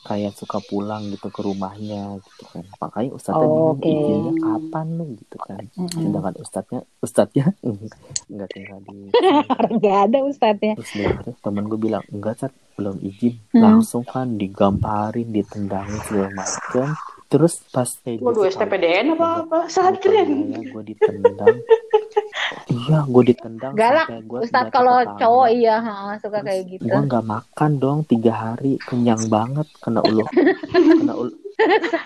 kayak 0.01 0.34
suka 0.34 0.58
pulang 0.60 1.05
gitu 1.08 1.29
ke 1.29 1.39
rumahnya 1.39 2.17
gitu 2.17 2.43
kan 2.50 2.65
makanya 2.75 3.12
Ustadznya 3.13 3.46
Oh, 3.46 3.77
oke. 3.77 3.86
izinnya 3.86 4.34
kapan 4.36 4.88
lu 4.91 5.05
gitu 5.15 5.38
kan 5.38 5.62
sedangkan 5.88 6.36
Ustadznya 6.36 6.79
Ustadznya 6.98 7.46
nggak 8.34 8.50
tinggal 8.50 8.79
di 8.81 9.13
Orang 9.53 9.77
gak 9.77 9.98
ada 10.03 10.17
ustadznya. 10.24 10.74
terus 10.74 10.89
terus 10.98 11.38
temen 11.39 11.70
gue 11.70 11.77
bilang 11.79 12.01
enggak 12.10 12.34
cat 12.39 12.50
belum 12.74 12.98
izin 13.00 13.38
Hmm. 13.51 13.62
langsung 13.62 14.01
kan 14.01 14.25
digamparin 14.36 15.29
ditendangin 15.29 16.01
segala 16.01 16.34
macam 16.36 16.88
terus 17.32 17.64
pas 17.72 17.88
kayak 18.04 18.20
Waduh, 18.20 18.44
gitu, 18.44 18.60
STPDN 18.60 19.16
apa 19.16 19.28
apa? 19.48 19.58
Ya 19.72 20.60
gue 20.62 20.84
ditendang 20.84 21.58
iya 22.68 23.00
gue 23.08 23.24
ditendang 23.24 23.74
Galak, 23.76 24.08
gua 24.28 24.44
jatuh 24.44 24.68
kalau 24.70 24.96
cowok 25.16 25.48
iya 25.52 25.76
ha, 25.80 25.94
suka 26.20 26.44
kayak 26.44 26.64
gitu. 26.68 26.84
gue 26.84 27.00
nggak 27.08 27.24
makan 27.24 27.72
dong 27.80 28.00
tiga 28.04 28.34
hari 28.34 28.76
kenyang 28.84 29.22
banget 29.28 29.68
kena 29.80 30.04
ulu 30.04 30.26
kena 30.74 31.14
ulu 31.16 31.32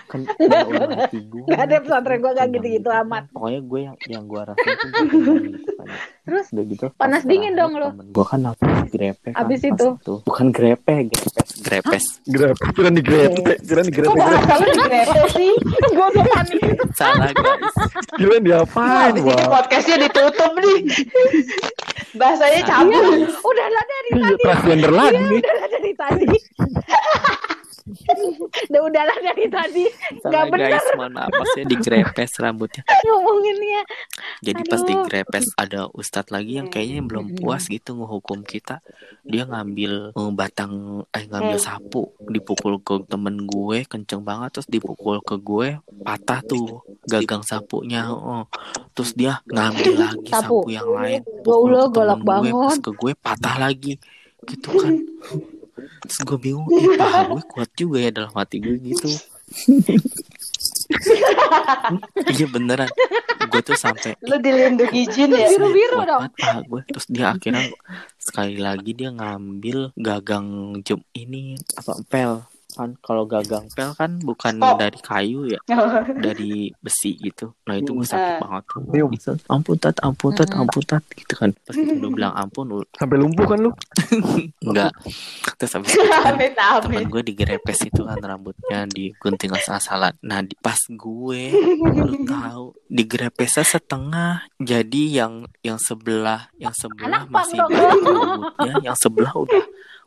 kena, 0.06 0.26
kena 0.36 0.58
ulu 0.62 0.82
hati 0.94 1.18
gue 1.24 1.42
Gak 1.50 1.60
ada 1.66 1.76
pesantren 1.80 2.18
gue 2.20 2.32
gak 2.32 2.48
gitu-gitu 2.52 2.88
amat. 3.02 3.24
pokoknya 3.32 3.60
gue 3.62 3.80
yang 3.82 3.96
yang 4.06 4.24
gue 4.26 4.40
rasain 4.44 4.76
tuh 4.76 4.88
gue 4.90 5.02
kenyang 5.10 5.42
gitu 5.50 5.70
Terus? 6.26 6.46
udah 6.50 6.64
gitu 6.66 6.86
Panas 6.94 7.22
dingin 7.24 7.54
dong 7.54 7.72
lo. 7.74 7.88
gue 7.94 8.24
kan 8.26 8.40
langsung 8.42 8.65
grepe 8.88 9.28
kan 9.28 9.38
Abis 9.38 9.60
pas 9.60 9.70
itu? 9.70 9.88
bukan 10.22 10.46
grepe 10.48 10.94
grepes 11.06 11.48
grepes 11.60 12.04
Grab, 12.24 12.56
kira 12.70 12.90
di 12.90 13.00
grab, 13.00 13.32
kira 13.60 13.80
di 13.80 13.90
grab, 13.90 14.08
Kok 14.08 14.16
bahasa 14.16 14.54
lu 14.56 14.66
di 14.66 14.80
grepe 14.80 15.20
sih? 15.30 15.52
gue 15.96 16.06
udah 16.06 16.24
panik. 16.26 16.60
salah 16.92 17.30
guys 17.30 17.74
kira 18.12 18.36
diapain, 18.38 19.12
Habis 19.12 19.24
ini 19.24 19.44
podcastnya 19.46 19.96
ditutup 20.00 20.52
nih. 20.56 20.78
Bahasanya 22.12 22.60
cabul. 22.64 23.28
Udah 23.28 23.66
lah 23.68 23.84
dari 23.84 24.10
Iya, 24.10 24.24
tadi. 24.24 24.42
transgender 24.42 24.90
lagi 24.90 25.16
nih. 25.18 25.38
Udah 25.38 25.54
lah 25.54 25.68
dari 25.68 25.92
tadi. 25.92 26.26
Udah 28.70 28.82
udahlah 28.82 29.18
dari 29.22 29.46
tadi 29.46 29.84
salah 30.20 30.46
bener. 30.46 30.70
guys 30.72 30.86
mohon 30.94 31.12
maaf 31.12 31.30
maksudnya 31.30 31.66
di 31.66 31.76
grepes 31.76 32.32
rambutnya 32.38 32.82
ngomonginnya. 33.06 33.82
Jadi 34.40 34.62
pas 34.64 34.82
di 34.82 34.94
Aduh. 34.94 35.04
grepes 35.04 35.46
ada 35.54 35.88
ustadz 35.90 36.30
lagi 36.30 36.58
yang 36.58 36.68
kayaknya 36.68 37.02
yang 37.02 37.08
belum 37.08 37.26
puas 37.34 37.66
gitu 37.66 37.96
ngehukum 37.96 38.42
kita. 38.42 38.80
Dia 39.22 39.44
ngambil 39.44 40.12
eh, 40.12 40.30
batang 40.32 40.72
eh 41.10 41.24
ngambil 41.26 41.58
sapu, 41.58 42.12
dipukul 42.26 42.78
ke 42.80 43.02
temen 43.06 43.42
gue 43.44 43.82
kenceng 43.84 44.22
banget 44.22 44.60
terus 44.60 44.68
dipukul 44.68 45.18
ke 45.20 45.36
gue 45.36 45.80
patah 46.02 46.40
tuh 46.42 46.82
gagang 47.04 47.42
sapunya. 47.42 48.06
Oh. 48.10 48.44
Terus 48.92 49.12
dia 49.12 49.40
ngambil 49.46 49.92
lagi 49.96 50.28
Sapu. 50.28 50.62
sapu, 50.62 50.70
yang 50.70 50.88
lain, 50.88 51.20
Ya 51.20 51.42
pukul 51.42 51.72
ke 51.90 52.00
temen 52.00 52.18
gue, 52.18 52.26
banget. 52.26 52.52
terus 52.52 52.78
ke 52.80 52.90
gue 52.94 53.12
patah 53.14 53.56
lagi. 53.58 53.92
Gitu 54.46 54.68
kan. 54.72 54.94
Terus 56.06 56.20
gue 56.22 56.38
bingung, 56.38 56.66
ih 56.70 56.94
paha 56.94 57.26
gue 57.30 57.42
kuat 57.50 57.70
juga 57.74 57.98
ya 57.98 58.10
dalam 58.14 58.30
hati 58.34 58.62
gue 58.62 58.78
gitu. 58.78 59.10
iya 62.34 62.46
beneran. 62.50 62.90
Gue 63.46 63.62
tuh 63.62 63.78
sampai 63.78 64.18
Lu 64.26 64.36
dilindungi 64.42 65.06
jin 65.10 65.30
ya? 65.30 65.46
Biru-biru 65.50 66.02
kuat 66.02 66.08
dong. 66.08 66.20
banget 66.26 66.32
paha 66.38 66.60
gue 66.66 66.80
terus 66.90 67.06
dia 67.10 67.26
akhirnya 67.30 67.70
sekali 68.18 68.56
lagi 68.58 68.90
dia 68.94 69.10
ngambil 69.14 69.94
gagang 69.94 70.46
jem 70.82 71.00
ini 71.14 71.54
apa 71.78 71.92
pel 72.10 72.42
kan. 72.76 72.94
Kalau 73.00 73.24
gagang 73.24 73.66
pel 73.72 73.90
kan 73.92 74.20
bukan 74.20 74.60
Stop. 74.60 74.76
dari 74.76 74.98
kayu 75.00 75.40
ya 75.48 75.60
dari 76.26 76.52
besi 76.76 77.16
gitu. 77.16 77.56
Nah 77.64 77.74
itu 77.74 77.90
gue 77.90 78.04
Eh. 78.04 78.08
sakit 78.08 78.34
banget 78.38 78.62
tuh. 78.68 78.80
Mium. 78.86 79.10
Itu, 79.10 79.32
ampun 79.48 79.76
tat 79.76 79.96
ampun 80.00 80.30
tat 80.30 80.52
ampun 80.52 80.82
tat 80.82 81.00
gitu 81.10 81.34
kan. 81.34 81.50
Pas 81.56 81.72
kita 81.72 81.96
udah 81.96 82.12
bilang 82.20 82.32
ampun 82.32 82.66
u- 82.70 82.88
Sampai 82.92 83.16
lumpuh 83.16 83.46
kan 83.46 83.58
lu? 83.58 83.72
enggak. 84.66 84.92
Terus 85.56 85.72
habis 85.72 85.90
itu 85.90 86.04
kan 86.04 86.36
temen 86.82 87.04
gue 87.06 87.22
digerepes 87.24 87.78
itu 87.82 88.02
kan 88.02 88.18
rambutnya 88.18 88.84
digunting 88.84 89.50
asal-asalan. 89.50 90.12
Nah 90.20 90.42
di, 90.42 90.52
pas 90.56 90.76
gue 90.78 91.42
lu 91.86 92.22
tahu 92.22 92.76
digerepesnya 92.86 93.64
setengah 93.64 94.44
jadi 94.56 95.02
yang 95.22 95.32
yang 95.60 95.78
sebelah 95.78 96.50
yang 96.56 96.72
sebelah 96.72 97.24
Anak 97.24 97.30
masih 97.30 97.58
banyak 97.58 98.02
rambutnya 98.04 98.72
yang 98.82 98.96
sebelah 98.96 99.32
udah 99.32 99.64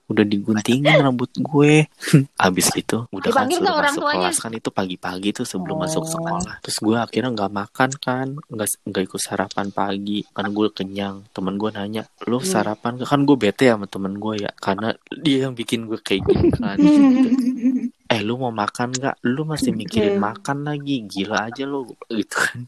udah 0.10 0.26
diguntingin 0.26 0.98
rambut 1.00 1.30
gue 1.32 1.86
abis 2.42 2.74
itu 2.74 3.06
udah 3.08 3.30
kan 3.30 3.46
Dipanggil 3.46 3.60
suruh 3.60 3.74
orang 3.76 3.86
masuk 3.92 4.02
tuanya? 4.04 4.20
kelas 4.26 4.38
kan 4.40 4.52
itu 4.52 4.70
pagi-pagi 4.70 5.30
tuh 5.32 5.46
sebelum 5.46 5.76
Oh. 5.76 5.82
masuk 5.82 6.04
sekolah 6.04 6.56
terus 6.60 6.78
gue 6.78 6.98
akhirnya 6.98 7.30
nggak 7.32 7.52
makan 7.54 7.90
kan 7.96 8.28
nggak 8.44 8.68
nggak 8.84 9.04
ikut 9.06 9.22
sarapan 9.22 9.68
pagi 9.70 10.26
kan 10.28 10.50
gue 10.50 10.68
kenyang 10.70 11.30
temen 11.30 11.56
gue 11.56 11.70
nanya 11.70 12.04
lo 12.26 12.38
Hmm. 12.38 12.48
sarapan 12.48 12.92
nggak?" 12.96 13.08
kan 13.08 13.22
gue 13.22 13.38
bete 13.38 13.66
sama 13.66 13.86
temen 13.86 14.14
gue 14.16 14.36
ya 14.40 14.52
karena 14.56 14.90
dia 15.16 15.46
yang 15.46 15.54
bikin 15.54 15.86
gue 15.86 15.98
kayak 15.98 16.22
gini 16.24 16.50
kan 16.52 16.76
gitu. 16.76 17.30
eh 18.20 18.24
lu 18.28 18.36
mau 18.36 18.52
makan 18.52 18.92
nggak? 18.92 19.16
Lu 19.32 19.48
masih 19.48 19.72
mikirin 19.72 20.20
Hmm. 20.20 20.36
makan 20.36 20.68
lagi. 20.68 21.08
Gila 21.08 21.48
aja 21.48 21.64
lu. 21.64 21.88
Gitu 22.12 22.36
kan. 22.36 22.68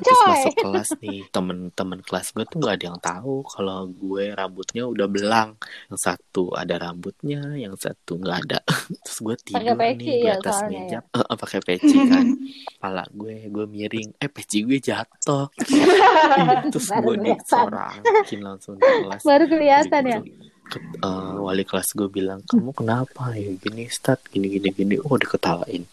Terus 0.00 0.16
coy. 0.16 0.28
masuk 0.32 0.54
kelas 0.64 0.88
nih 1.04 1.20
temen-temen 1.28 2.00
kelas 2.00 2.32
gue 2.32 2.44
tuh 2.48 2.56
nggak 2.56 2.74
ada 2.80 2.84
yang 2.88 3.00
tahu 3.04 3.44
kalau 3.44 3.84
gue 3.84 4.32
rambutnya 4.32 4.88
udah 4.88 5.04
belang. 5.04 5.50
Yang 5.92 6.00
satu 6.00 6.56
ada 6.56 6.80
rambutnya 6.80 7.52
yang 7.52 7.76
satu 7.76 8.16
nggak 8.16 8.38
ada. 8.48 8.58
Terus 9.04 9.18
gue 9.20 9.36
tidur 9.44 9.76
peci 9.76 9.92
nih 10.00 10.16
di 10.16 10.24
ya 10.24 10.32
atas 10.40 10.56
meja. 10.64 10.98
Eh, 11.04 11.20
eh, 11.20 11.36
pakai 11.36 11.60
peci 11.60 11.96
kan. 12.08 12.26
Kepala 12.80 13.04
gue 13.12 13.34
gue 13.52 13.66
miring. 13.68 14.08
Eh 14.16 14.30
peci 14.32 14.64
gue 14.64 14.80
jatuh. 14.80 15.52
Terus 16.72 16.88
gue 16.88 17.14
disorakin 17.20 18.40
langsung 18.40 18.80
di 18.80 18.86
kelas. 18.88 19.20
Baru 19.20 19.44
kelihatan 19.44 20.02
ya. 20.08 20.18
Eh, 20.76 21.34
wali 21.40 21.64
kelas 21.64 21.96
gue 21.96 22.08
bilang 22.12 22.44
kamu 22.44 22.76
kenapa 22.76 23.32
ya? 23.32 23.54
Gini 23.56 23.88
stat 23.88 24.20
gini 24.28 24.52
gini 24.52 24.68
gini. 24.74 24.94
Oh 25.00 25.16
diketawain. 25.16 25.88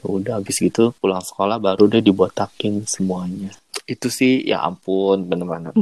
Udah 0.00 0.40
habis 0.40 0.56
gitu 0.56 0.96
pulang 0.96 1.20
sekolah 1.20 1.60
baru 1.60 1.86
deh 1.86 2.02
dibotakin 2.02 2.88
semuanya. 2.88 3.52
Itu 3.84 4.06
sih 4.06 4.46
ya 4.46 4.62
ampun 4.62 5.26
bener-bener 5.26 5.74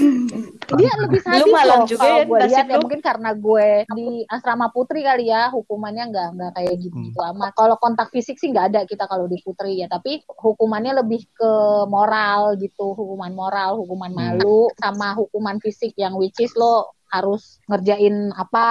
Dia 0.78 0.92
lebih 1.00 1.20
sadis 1.24 1.40
Lu 1.42 1.46
malam 1.48 1.80
loh 1.80 1.88
juga 1.88 2.04
kalau 2.04 2.18
ya, 2.20 2.28
gue 2.28 2.38
lihat 2.44 2.66
ya 2.68 2.76
mungkin 2.76 3.00
karena 3.00 3.30
gue 3.32 3.68
di 3.88 4.08
asrama 4.28 4.68
putri 4.68 5.00
kali 5.00 5.32
ya 5.32 5.48
hukumannya 5.48 6.12
nggak 6.12 6.28
nggak 6.36 6.50
kayak 6.60 6.74
gitu 6.76 6.96
gitu 7.08 7.20
amat. 7.34 7.56
Kalau 7.56 7.80
kontak 7.80 8.12
fisik 8.12 8.36
sih 8.36 8.52
nggak 8.52 8.66
ada 8.74 8.80
kita 8.84 9.08
kalau 9.08 9.24
di 9.26 9.40
putri 9.40 9.80
ya, 9.80 9.88
tapi 9.88 10.22
hukumannya 10.28 11.00
lebih 11.00 11.24
ke 11.32 11.52
moral 11.88 12.54
gitu, 12.60 12.92
hukuman 12.92 13.32
moral, 13.32 13.80
hukuman 13.80 14.12
malu 14.12 14.68
sama 14.76 15.16
hukuman 15.16 15.56
fisik 15.58 15.96
yang 15.96 16.14
which 16.20 16.36
is 16.38 16.52
lo 16.54 16.97
harus 17.08 17.60
ngerjain 17.68 18.32
apa 18.36 18.66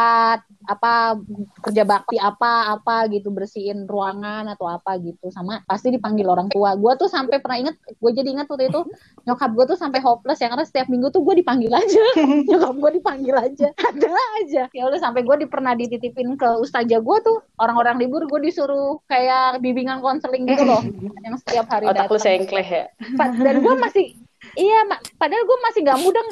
apa 0.69 1.17
kerja 1.61 1.83
bakti 1.83 2.21
apa 2.21 2.77
apa 2.77 3.09
gitu 3.09 3.33
bersihin 3.33 3.89
ruangan 3.89 4.47
atau 4.53 4.69
apa 4.69 4.97
gitu. 5.01 5.33
Sama 5.33 5.61
pasti 5.65 5.93
dipanggil 5.93 6.25
orang 6.29 6.49
tua. 6.53 6.77
Gue 6.77 6.93
tuh 6.95 7.09
sampai 7.09 7.41
pernah 7.41 7.67
inget 7.67 7.75
gue 7.77 8.11
jadi 8.13 8.29
inget 8.29 8.47
waktu 8.49 8.69
itu 8.69 8.81
nyokap 9.25 9.51
gue 9.53 9.65
tuh 9.73 9.77
sampai 9.77 9.99
hopeless 10.01 10.41
ya 10.41 10.49
karena 10.53 10.65
setiap 10.65 10.87
minggu 10.87 11.09
tuh 11.09 11.21
gue 11.25 11.41
dipanggil 11.41 11.71
aja. 11.73 12.03
Nyokap 12.49 12.75
gue 12.77 12.91
dipanggil 13.01 13.35
aja. 13.35 13.67
Ada 13.73 14.11
aja. 14.43 14.63
Ya 14.71 14.83
udah 14.85 14.99
sampai 15.01 15.25
gue 15.25 15.35
di, 15.41 15.47
pernah 15.49 15.73
dititipin 15.73 16.37
ke 16.37 16.49
ustazah 16.61 17.01
gue 17.01 17.17
tuh 17.25 17.37
orang-orang 17.57 17.97
libur 17.97 18.25
gue 18.29 18.39
disuruh 18.49 19.01
kayak 19.09 19.59
bimbingan 19.59 19.99
konseling 19.99 20.45
gitu 20.45 20.63
loh. 20.63 20.81
Yang 21.25 21.43
setiap 21.45 21.65
hari 21.71 21.89
Otak 21.89 22.09
lu 22.11 22.19
sengkleh 22.21 22.67
ya. 22.67 22.85
Dan 23.17 23.65
gue 23.65 23.75
masih 23.77 24.05
iya 24.53 24.85
padahal 25.17 25.43
gue 25.43 25.57
masih 25.65 25.79
nggak 25.83 25.99
mudeng 26.01 26.29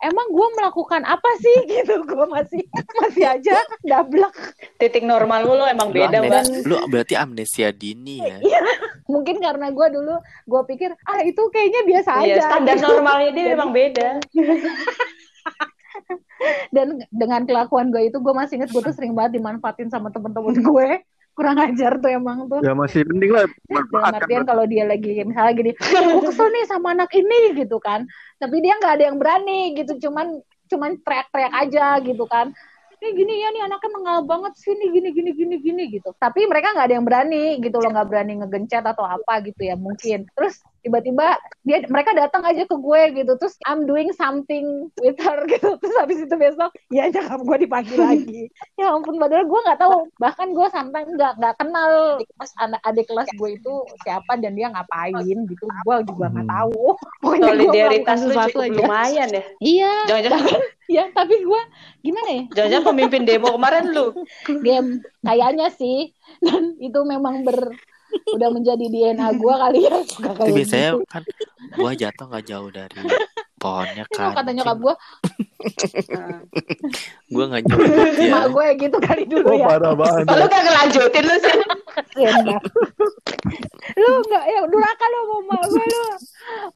emang 0.00 0.26
gue 0.28 0.48
melakukan 0.54 1.02
apa 1.02 1.30
sih? 1.38 1.56
Gitu 1.70 1.94
gue 2.00 2.26
masih 2.26 2.62
masih 2.96 3.24
aja 3.24 3.56
dablek. 3.82 4.34
Titik 4.76 5.02
normal 5.02 5.42
lu, 5.42 5.54
lu 5.54 5.64
emang 5.64 5.88
lu, 5.88 5.96
beda, 5.96 6.18
amnes- 6.18 6.50
Mbak. 6.54 6.64
lu 6.64 6.76
berarti 6.86 7.14
amnesia 7.14 7.68
dini 7.70 8.20
ya. 8.20 8.38
Mungkin 9.04 9.38
karena 9.38 9.68
gue 9.68 9.86
dulu 9.90 10.14
gue 10.20 10.62
pikir 10.66 10.92
ah 11.02 11.20
itu 11.20 11.40
kayaknya 11.48 11.82
biasa 11.84 12.10
Iya, 12.20 12.34
aja. 12.34 12.42
standar 12.46 12.76
normalnya 12.76 13.30
dia 13.32 13.44
memang 13.50 13.70
beda. 13.70 14.08
dan 16.70 16.86
dengan 17.10 17.42
kelakuan 17.44 17.90
gue 17.90 18.06
itu 18.06 18.16
gue 18.16 18.30
masih 18.32 18.56
inget 18.56 18.70
gue 18.70 18.78
tuh 18.80 18.94
sering 18.94 19.10
banget 19.12 19.36
dimanfaatin 19.36 19.90
sama 19.90 20.08
temen-temen 20.08 20.54
gue 20.62 20.88
kurang 21.38 21.62
ajar 21.62 22.02
tuh 22.02 22.10
emang 22.10 22.50
tuh. 22.50 22.58
Ya 22.66 22.74
masih 22.74 23.06
penting 23.06 23.30
lah 23.30 23.46
manfaatkan. 23.70 24.26
artian 24.26 24.42
kalau 24.42 24.64
dia 24.66 24.82
lagi 24.82 25.22
misalnya 25.22 25.54
gini 25.54 25.70
gue 25.78 26.22
kesel 26.26 26.50
nih 26.50 26.64
sama 26.66 26.98
anak 26.98 27.14
ini 27.14 27.54
gitu 27.54 27.78
kan. 27.78 28.02
Tapi 28.42 28.58
dia 28.58 28.74
nggak 28.74 28.94
ada 28.98 29.04
yang 29.06 29.22
berani 29.22 29.78
gitu 29.78 30.10
cuman 30.10 30.42
cuman 30.66 30.98
teriak-teriak 31.06 31.54
aja 31.54 31.86
gitu 32.02 32.26
kan. 32.26 32.50
Ini 32.98 33.14
gini 33.14 33.32
ya 33.38 33.48
nih 33.54 33.62
anaknya 33.70 33.90
mengal 33.94 34.18
banget 34.26 34.58
sih 34.58 34.74
nih 34.74 34.90
gini 34.90 35.08
gini 35.14 35.30
gini 35.30 35.56
gini 35.62 35.82
gitu. 35.94 36.10
Tapi 36.18 36.50
mereka 36.50 36.74
nggak 36.74 36.86
ada 36.90 36.94
yang 36.98 37.06
berani 37.06 37.62
gitu 37.62 37.78
loh 37.78 37.94
nggak 37.94 38.08
berani 38.10 38.42
ngegencet 38.42 38.82
atau 38.82 39.06
apa 39.06 39.38
gitu 39.46 39.62
ya 39.62 39.78
mungkin. 39.78 40.26
Terus 40.34 40.58
tiba-tiba 40.82 41.36
dia 41.66 41.84
mereka 41.90 42.14
datang 42.14 42.42
aja 42.46 42.64
ke 42.64 42.76
gue 42.76 43.02
gitu. 43.22 43.32
Terus 43.38 43.54
I'm 43.66 43.84
doing 43.84 44.14
something 44.14 44.88
with 45.02 45.18
her 45.20 45.44
gitu. 45.50 45.76
Terus 45.78 45.94
habis 45.98 46.18
itu 46.22 46.34
besok 46.38 46.70
ya 46.88 47.10
nyokap 47.10 47.40
gue 47.44 47.56
dipanggil 47.66 47.98
lagi. 48.08 48.42
Ya 48.78 48.94
ampun 48.94 49.18
padahal 49.18 49.44
gue 49.46 49.60
nggak 49.66 49.80
tahu. 49.80 49.96
Bahkan 50.18 50.48
gue 50.54 50.68
sampai 50.70 51.00
nggak 51.14 51.32
nggak 51.38 51.54
kenal 51.58 51.92
kelas 52.22 52.52
anak 52.62 52.80
adik 52.86 53.06
kelas 53.10 53.28
gue 53.34 53.48
itu 53.58 53.74
siapa 54.06 54.38
dan 54.38 54.54
dia 54.54 54.70
ngapain 54.70 55.14
gitu. 55.46 55.64
Gue 55.84 55.96
juga 56.06 56.26
nggak 56.32 56.48
tahu. 56.48 56.84
Pokoknya 57.22 57.40
gue 57.40 57.66
Solidaritas 57.68 58.18
lu 58.22 58.26
sesuatu 58.32 58.58
cukup 58.58 58.64
aja 58.64 58.80
lumayan 58.80 59.28
ya. 59.30 59.42
iya. 59.60 59.94
Jangan-jangan 60.08 60.60
ya 60.88 61.04
tapi 61.12 61.34
gue 61.44 61.62
gimana 62.00 62.28
ya? 62.32 62.42
Jangan-jangan 62.56 62.86
pemimpin 62.94 63.22
demo 63.28 63.48
kemarin 63.52 63.84
lu. 63.92 64.06
game. 64.64 65.04
Kayaknya 65.22 65.68
sih. 65.74 66.12
Dan 66.44 66.76
itu 66.78 67.00
memang 67.02 67.42
ber 67.42 67.72
udah 68.34 68.48
menjadi 68.50 68.84
DNA 68.88 69.28
gue 69.34 69.54
kali 69.54 69.78
ya 69.84 69.96
suka 70.04 70.30
itu 70.32 70.38
kayak 70.38 70.54
biasanya 70.56 70.90
gitu. 70.94 71.04
kan 71.08 71.22
gua 71.76 71.90
jatuh 71.92 72.26
nggak 72.28 72.44
jauh 72.44 72.70
dari 72.70 72.98
pohonnya 73.58 74.04
Itu 74.06 74.16
kan 74.16 74.32
kata 74.38 74.50
nyokap 74.54 74.78
gue 74.78 74.94
gue 77.28 77.44
nggak 77.50 77.62
nyebut 77.66 77.88
ya 77.90 78.30
emak 78.30 78.46
gue 78.54 78.66
gitu 78.78 78.96
kali 79.02 79.22
dulu 79.26 79.46
Oh 79.50 79.56
ya 79.58 79.66
parah 79.66 79.94
banget. 79.98 80.24
Lu 80.30 80.44
gak 80.46 80.62
ngelanjutin 80.62 81.24
lu 81.26 81.36
sih. 81.42 81.54
banget. 82.14 82.62
lu 83.98 84.08
nggak 84.22 84.44
ya 84.46 84.60
duraka 84.64 85.04
lu 85.10 85.18
sama 85.18 85.36
emak 85.42 85.62
gue 85.66 85.84
lu 85.84 86.02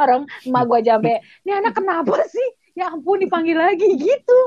orang 0.03 0.21
emak 0.43 0.63
gue 0.67 0.79
jambe 0.83 1.15
ini 1.47 1.51
anak 1.55 1.73
kenapa 1.73 2.17
sih 2.27 2.49
ya 2.73 2.93
ampun 2.93 3.21
dipanggil 3.21 3.57
lagi 3.57 3.89
gitu. 3.97 4.39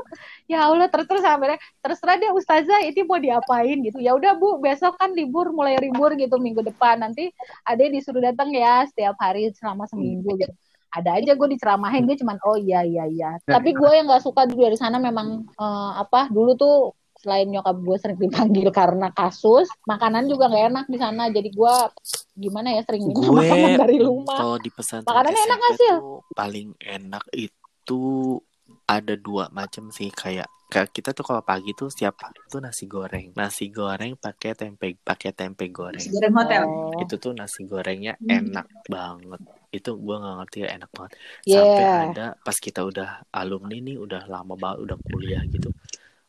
Ya 0.49 0.65
Allah 0.65 0.89
terus 0.89 1.05
terus 1.09 1.23
sampai 1.25 1.57
terserah 1.81 2.17
dia 2.17 2.31
ustazah 2.33 2.81
itu 2.85 3.05
mau 3.05 3.21
diapain 3.21 3.77
gitu. 3.81 3.97
Ya 4.01 4.13
udah 4.17 4.37
bu 4.37 4.61
besok 4.61 4.97
kan 4.97 5.13
libur 5.13 5.49
mulai 5.53 5.77
libur 5.77 6.13
gitu 6.17 6.37
minggu 6.41 6.65
depan. 6.65 7.01
Nanti 7.01 7.29
ada 7.65 7.81
disuruh 7.85 8.21
datang 8.21 8.53
ya 8.53 8.85
setiap 8.89 9.17
hari 9.21 9.53
selama 9.53 9.85
seminggu 9.89 10.37
gitu. 10.37 10.53
Ada 10.95 11.19
aja 11.19 11.35
gue 11.35 11.47
diceramahin 11.59 12.07
dia 12.07 12.15
cuman 12.23 12.39
oh 12.47 12.55
iya 12.55 12.81
iya 12.87 13.03
iya. 13.09 13.29
Tapi 13.43 13.75
gue 13.75 13.91
yang 13.91 14.07
nggak 14.07 14.23
suka 14.23 14.47
dari 14.47 14.77
sana 14.79 14.95
memang 14.95 15.43
eh, 15.43 15.91
apa 15.99 16.31
dulu 16.31 16.55
tuh 16.55 16.75
selain 17.25 17.49
nyokap 17.49 17.81
gue 17.81 17.97
sering 17.97 18.19
dipanggil 18.21 18.69
karena 18.69 19.09
kasus 19.09 19.65
makanan 19.89 20.29
juga 20.29 20.45
nggak 20.45 20.65
enak 20.71 20.85
di 20.87 20.97
sana. 21.01 21.27
Jadi 21.33 21.49
gue 21.51 21.75
gimana 22.37 22.69
ya 22.75 22.81
sering 22.85 23.09
minta 23.09 23.17
gue 23.17 23.31
makanan 23.33 23.71
dari 23.83 23.97
rumah. 23.97 24.37
kalau 24.37 24.57
di 24.61 24.69
Makanannya 24.71 25.41
enak 25.41 25.59
SMP 25.59 25.63
nggak, 25.65 25.73
Sil? 25.79 25.97
tuh 25.97 26.19
paling 26.37 26.67
enak 26.79 27.23
itu 27.33 27.64
ada 28.85 29.13
dua 29.17 29.49
macam 29.49 29.89
sih 29.89 30.09
kayak 30.09 30.45
kayak 30.65 30.89
kita 30.91 31.13
tuh 31.13 31.21
kalau 31.21 31.41
pagi 31.41 31.71
tuh 31.77 31.87
setiap 31.87 32.17
hari 32.19 32.41
tuh 32.49 32.57
nasi 32.57 32.85
goreng 32.85 33.29
nasi 33.33 33.69
goreng 33.69 34.17
pakai 34.17 34.57
tempe 34.57 34.97
pakai 34.97 35.31
tempe 35.31 35.69
goreng 35.69 36.01
Goreng 36.01 36.33
hotel. 36.33 36.63
Oh. 36.65 36.97
itu 36.99 37.15
tuh 37.15 37.31
nasi 37.31 37.63
gorengnya 37.63 38.17
Hmm. 38.17 38.49
enak 38.49 38.67
banget 38.85 39.41
itu 39.69 39.89
gue 39.93 40.15
nggak 40.15 40.35
ngerti 40.41 40.57
ya 40.57 40.69
enak 40.73 40.89
banget 40.89 41.11
sampai 41.45 41.83
Yeah. 41.85 42.01
ada 42.09 42.25
pas 42.41 42.57
kita 42.57 42.81
udah 42.81 43.09
alumni 43.29 43.77
nih 43.77 43.97
udah 43.99 44.25
lama 44.25 44.53
banget 44.55 44.77
udah 44.89 44.97
kuliah 45.05 45.43
gitu 45.45 45.69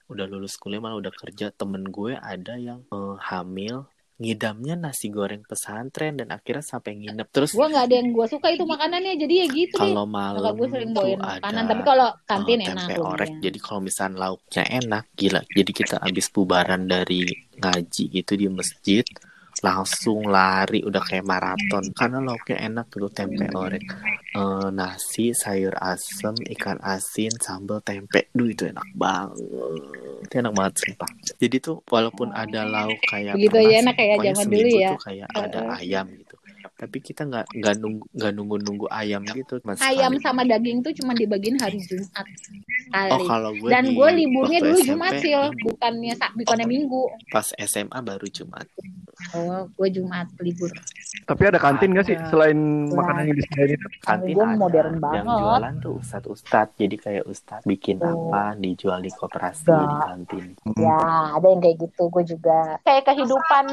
udah 0.07 0.27
lulus 0.29 0.55
kuliah 0.55 0.79
malah 0.79 1.01
udah 1.01 1.11
kerja 1.11 1.51
temen 1.51 1.83
gue 1.89 2.15
ada 2.15 2.55
yang 2.55 2.85
eh, 2.87 3.17
hamil 3.19 3.89
ngidamnya 4.17 4.81
nasi 4.81 5.13
goreng 5.13 5.45
pesantren 5.45 6.17
dan 6.17 6.33
akhirnya 6.33 6.65
sampai 6.65 6.97
nginep. 6.97 7.29
Terus 7.29 7.53
gue 7.53 7.67
nggak 7.69 7.85
ada 7.85 7.95
yang 8.01 8.09
gue 8.17 8.27
suka 8.27 8.49
itu 8.49 8.65
makanannya 8.65 9.13
jadi 9.21 9.35
ya 9.45 9.47
gitu 9.53 9.77
kalau 9.77 10.09
malam 10.09 10.57
gue 10.57 10.69
sering 10.73 10.93
bawain 10.97 11.21
ada 11.21 11.37
makanan 11.37 11.65
tapi 11.69 11.83
kalau 11.85 12.09
kantin 12.25 12.61
eh, 12.65 12.73
enak 12.73 12.89
orek. 12.97 13.31
jadi 13.45 13.59
kalau 13.61 13.81
misalnya 13.85 14.17
lauknya 14.17 14.65
enak 14.65 15.05
gila. 15.13 15.41
Jadi 15.45 15.71
kita 15.77 15.97
habis 16.01 16.27
bubaran 16.33 16.89
dari 16.89 17.29
ngaji 17.61 18.05
gitu 18.13 18.33
di 18.37 18.47
masjid 18.49 19.05
langsung 19.67 20.23
lari 20.31 20.87
udah 20.87 21.03
kayak 21.03 21.27
maraton. 21.27 21.91
Karena 21.91 22.23
lauknya 22.23 22.57
enak 22.63 22.87
gitu 22.95 23.11
tempe 23.11 23.51
orek 23.51 23.83
Eh, 24.37 24.69
nasi 24.69 25.33
sayur 25.33 25.73
asem 25.81 26.37
ikan 26.53 26.77
asin 26.85 27.33
sambal 27.41 27.81
tempe. 27.81 28.29
Duh 28.37 28.47
itu 28.47 28.69
enak 28.69 28.85
banget. 28.93 29.41
Itu 30.23 30.35
enak 30.39 30.53
banget 30.53 30.75
sumpah. 30.85 31.09
Jadi 31.41 31.57
tuh 31.57 31.81
walaupun 31.89 32.31
ada 32.31 32.69
lauk 32.69 33.01
kayak 33.09 33.33
pernah 33.35 33.65
ya, 33.65 33.77
enak 33.81 33.95
kayak 33.97 34.17
zaman 34.23 34.47
dulu 34.47 34.69
ya. 34.77 34.91
tuh 34.93 35.01
kayak 35.03 35.29
ada 35.33 35.61
ayam 35.81 36.07
gitu. 36.13 36.37
Tapi 36.77 36.99
kita 37.01 37.25
nggak 37.25 37.47
nggak 37.57 37.75
nunggu 37.81 38.05
nggak 38.13 38.33
nunggu 38.37 38.57
nunggu 38.61 38.87
ayam 38.93 39.25
gitu 39.25 39.57
Cuma 39.65 39.73
ayam 39.81 40.13
sekali. 40.13 40.25
sama 40.29 40.43
daging 40.45 40.85
tuh 40.85 40.93
cuma 40.93 41.17
dibagiin 41.17 41.57
hari 41.57 41.81
Jumat 41.81 42.27
Oh 43.17 43.17
sekali 43.17 43.25
kalau 43.25 43.51
gue 43.57 43.71
dan 43.73 43.85
gue 43.89 44.09
liburnya 44.13 44.61
dulu 44.61 44.77
SMP, 44.77 44.89
Jumat 44.93 45.13
sih 45.25 45.33
bukannya 45.65 46.13
bukannya 46.37 46.67
Minggu. 46.69 47.03
pas 47.33 47.49
SMA 47.57 47.97
baru 48.05 48.29
Jumat. 48.29 48.69
Oh 49.33 49.69
gue 49.71 49.89
Jumat 49.91 50.29
libur 50.39 50.69
Tapi 51.25 51.43
ada 51.45 51.57
kantin 51.57 51.91
nggak 51.91 52.05
sih 52.05 52.15
Ada. 52.15 52.29
selain 52.29 52.59
makanan 52.89 53.25
yang 53.25 53.37
disediain 53.37 53.73
itu? 53.73 53.87
Kantin 54.01 54.33
gue 54.33 54.45
ada. 54.45 54.55
modern 54.55 54.93
Yang 54.93 55.03
banget. 55.03 55.39
jualan 55.41 55.75
tuh 55.79 55.93
ustadz 55.97 56.29
ustadz. 56.29 56.75
Jadi 56.77 56.97
kayak 56.97 57.25
ustadz 57.25 57.65
bikin 57.65 57.97
Oh. 57.99 58.29
apa 58.29 58.55
dijual 58.55 58.99
di 58.99 59.11
koperasi 59.11 59.65
di 59.67 59.97
kantin. 60.03 60.45
Ya, 60.77 60.99
ada 61.33 61.47
yang 61.47 61.59
kayak 61.59 61.77
gitu. 61.81 62.03
Gue 62.07 62.23
juga 62.23 62.77
kayak 62.83 63.07
kehidupan 63.07 63.65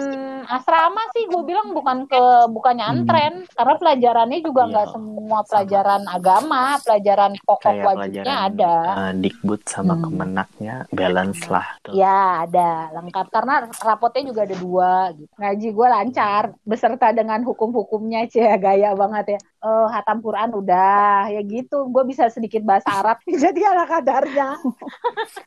asrama 0.47 1.01
sih. 1.11 1.25
Gue 1.25 1.43
bilang 1.43 1.71
bukan 1.71 2.05
ke 2.05 2.21
bukannya 2.49 2.85
antren, 2.85 3.33
karena 3.49 3.73
pelajarannya 3.75 4.39
juga 4.41 4.61
Iya, 4.61 4.71
nggak 4.71 4.87
semua 4.89 5.39
pelajaran 5.43 6.01
agama, 6.07 6.63
pelajaran 6.79 7.31
pokok 7.39 7.61
Kayak 7.65 7.85
wajibnya 7.85 8.23
pelajaran 8.23 8.47
ada. 8.47 8.73
eh, 9.01 9.13
dikbud 9.19 9.61
sama 9.65 9.93
Hmm. 9.93 10.03
kemenaknya 10.05 10.75
balance 10.89 11.41
lah. 11.45 11.67
Tuh. 11.81 11.93
Ya, 11.93 12.19
ada 12.41 12.69
lengkap 12.93 13.27
karena 13.29 13.55
rapotnya 13.75 14.23
juga 14.23 14.41
ada 14.43 14.55
dua. 14.55 14.91
Gitu. 15.13 15.32
Ngaji 15.33 15.67
gue 15.73 15.87
lancar, 15.89 16.43
beserta 16.63 17.09
dengan 17.11 17.41
hukum-hukumnya, 17.41 18.29
cie 18.29 18.47
gaya 18.57 18.93
banget 18.93 19.37
ya. 19.37 19.39
Oh, 19.63 19.87
hatam 19.87 20.19
Quran 20.19 20.53
udah, 20.53 21.31
ya 21.31 21.41
gitu. 21.41 21.87
Gue 21.89 22.03
bisa 22.03 22.27
sedikit 22.27 22.61
bahasa 22.61 22.89
Arab, 22.91 23.17
jadi 23.43 23.59
ala 23.73 23.87
kadarnya. 23.87 24.59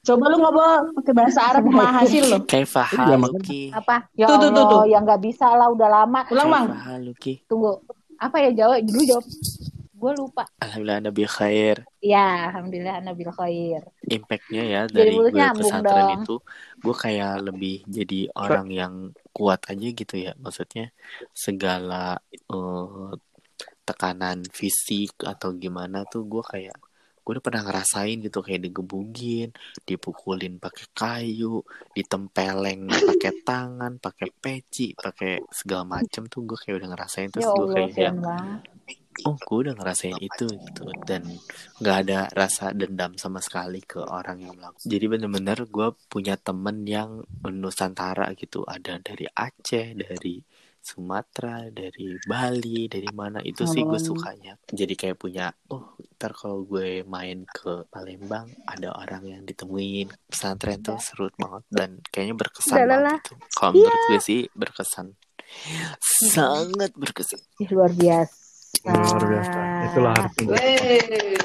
Coba 0.03 0.25
lu 0.33 0.37
ngobrol 0.41 0.93
pakai 1.03 1.15
bahasa 1.15 1.41
Arab 1.53 1.65
mah 1.69 2.03
hasil 2.03 2.25
lo. 2.27 2.39
Kayak. 2.45 2.73
Apa? 3.77 4.09
Ya 4.17 4.27
Tuh, 4.27 4.37
tuh, 4.41 4.51
tuh, 4.53 4.65
tuh. 4.65 4.83
ya 4.91 4.99
nggak 5.03 5.21
bisa 5.23 5.47
lah, 5.53 5.69
udah 5.71 5.89
lama. 5.89 6.21
Ulang, 6.33 6.49
Mang. 6.49 6.67
fahaluki. 6.73 7.45
Tunggu, 7.47 7.81
apa 8.17 8.37
ya 8.43 8.51
jawab? 8.53 8.83
Dulu 8.85 9.03
jawab. 9.05 9.25
Gue 9.97 10.13
lupa. 10.13 10.45
Alhamdulillah 10.61 11.01
Nabi 11.09 11.25
khair. 11.25 11.77
Ya, 12.05 12.53
alhamdulillah 12.53 13.01
nabil 13.01 13.33
khair. 13.33 13.83
Impactnya 14.05 14.63
ya 14.63 14.81
Jadi 14.87 14.95
dari 14.95 15.13
gue 15.17 15.31
pesantren 15.57 16.05
dong. 16.05 16.21
itu, 16.23 16.37
gue 16.85 16.95
kayak 16.95 17.35
lebih 17.43 17.77
jadi 17.89 18.21
orang 18.37 18.67
yang 18.69 18.93
kuat 19.37 19.61
aja 19.69 19.89
gitu 19.93 20.15
ya. 20.17 20.33
Maksudnya 20.41 20.89
segala 21.37 22.17
eh, 22.33 23.13
tekanan 23.87 24.39
fisik 24.49 25.13
atau 25.21 25.53
gimana 25.55 26.09
tuh 26.09 26.25
gue 26.25 26.41
kayak 26.41 26.79
gue 27.27 27.33
udah 27.37 27.45
pernah 27.45 27.63
ngerasain 27.69 28.17
gitu. 28.25 28.39
Kayak 28.41 28.73
digebugin 28.73 29.53
dipukulin 29.85 30.57
pakai 30.57 30.87
kayu 30.97 31.61
ditempeleng 31.93 32.89
pakai 32.89 33.33
tangan 33.49 33.93
pakai 34.01 34.29
peci 34.33 34.97
pakai 34.97 35.45
segala 35.53 35.85
macem 36.01 36.25
tuh 36.33 36.49
gue 36.49 36.57
kayak 36.57 36.81
udah 36.81 36.89
ngerasain. 36.97 37.29
Terus 37.29 37.45
Ya 37.45 37.53
gue 37.53 37.67
kayak 37.77 38.17
banget. 38.25 38.61
Oh 39.25 39.37
gue 39.41 39.59
udah 39.69 39.75
ngerasain 39.79 40.19
itu 40.21 40.45
gitu. 40.45 40.85
Dan 41.07 41.25
nggak 41.81 41.97
ada 42.05 42.29
rasa 42.35 42.77
dendam 42.77 43.17
sama 43.17 43.41
sekali 43.41 43.81
ke 43.81 44.03
orang 44.05 44.45
yang 44.45 44.55
melakukan. 44.59 44.85
Jadi 44.85 45.05
bener-bener 45.09 45.59
gue 45.65 45.89
punya 46.11 46.37
temen 46.37 46.85
yang 46.85 47.25
nusantara 47.49 48.29
gitu. 48.37 48.67
Ada 48.69 49.01
dari 49.01 49.25
Aceh 49.31 49.97
dari 49.97 50.37
Sumatera 50.87 51.67
dari 51.75 52.15
Bali 52.23 52.87
dari 52.87 53.11
mana. 53.11 53.43
Itu 53.43 53.67
sih 53.67 53.83
gue 53.83 53.99
sukanya. 53.99 54.55
Jadi 54.71 54.95
kayak 54.95 55.19
punya 55.19 55.51
oh 55.75 55.99
ntar 56.15 56.31
kalau 56.31 56.63
gue 56.63 57.03
main 57.03 57.43
ke 57.43 57.91
Palembang 57.91 58.47
ada 58.71 58.95
orang 58.95 59.27
yang 59.27 59.43
ditemuin. 59.43 60.15
Pesantren 60.31 60.79
tuh 60.87 61.03
seru 61.03 61.27
banget 61.35 61.67
dan 61.75 61.99
kayaknya 62.15 62.39
berkesan 62.39 62.77
Dalalah. 62.79 63.19
banget 63.19 63.35
gitu. 63.35 63.35
Kalau 63.59 63.73
menurut 63.75 64.03
gue 64.15 64.21
sih 64.23 64.41
berkesan. 64.55 65.07
Sangat 66.31 66.95
berkesan. 66.95 67.43
Luar 67.67 67.91
biasa. 67.91 68.46
Luar 68.87 69.23
biasa. 69.27 69.61
Itulah 69.91 70.13
artinya. 70.15 70.55
Weh. 70.55 71.37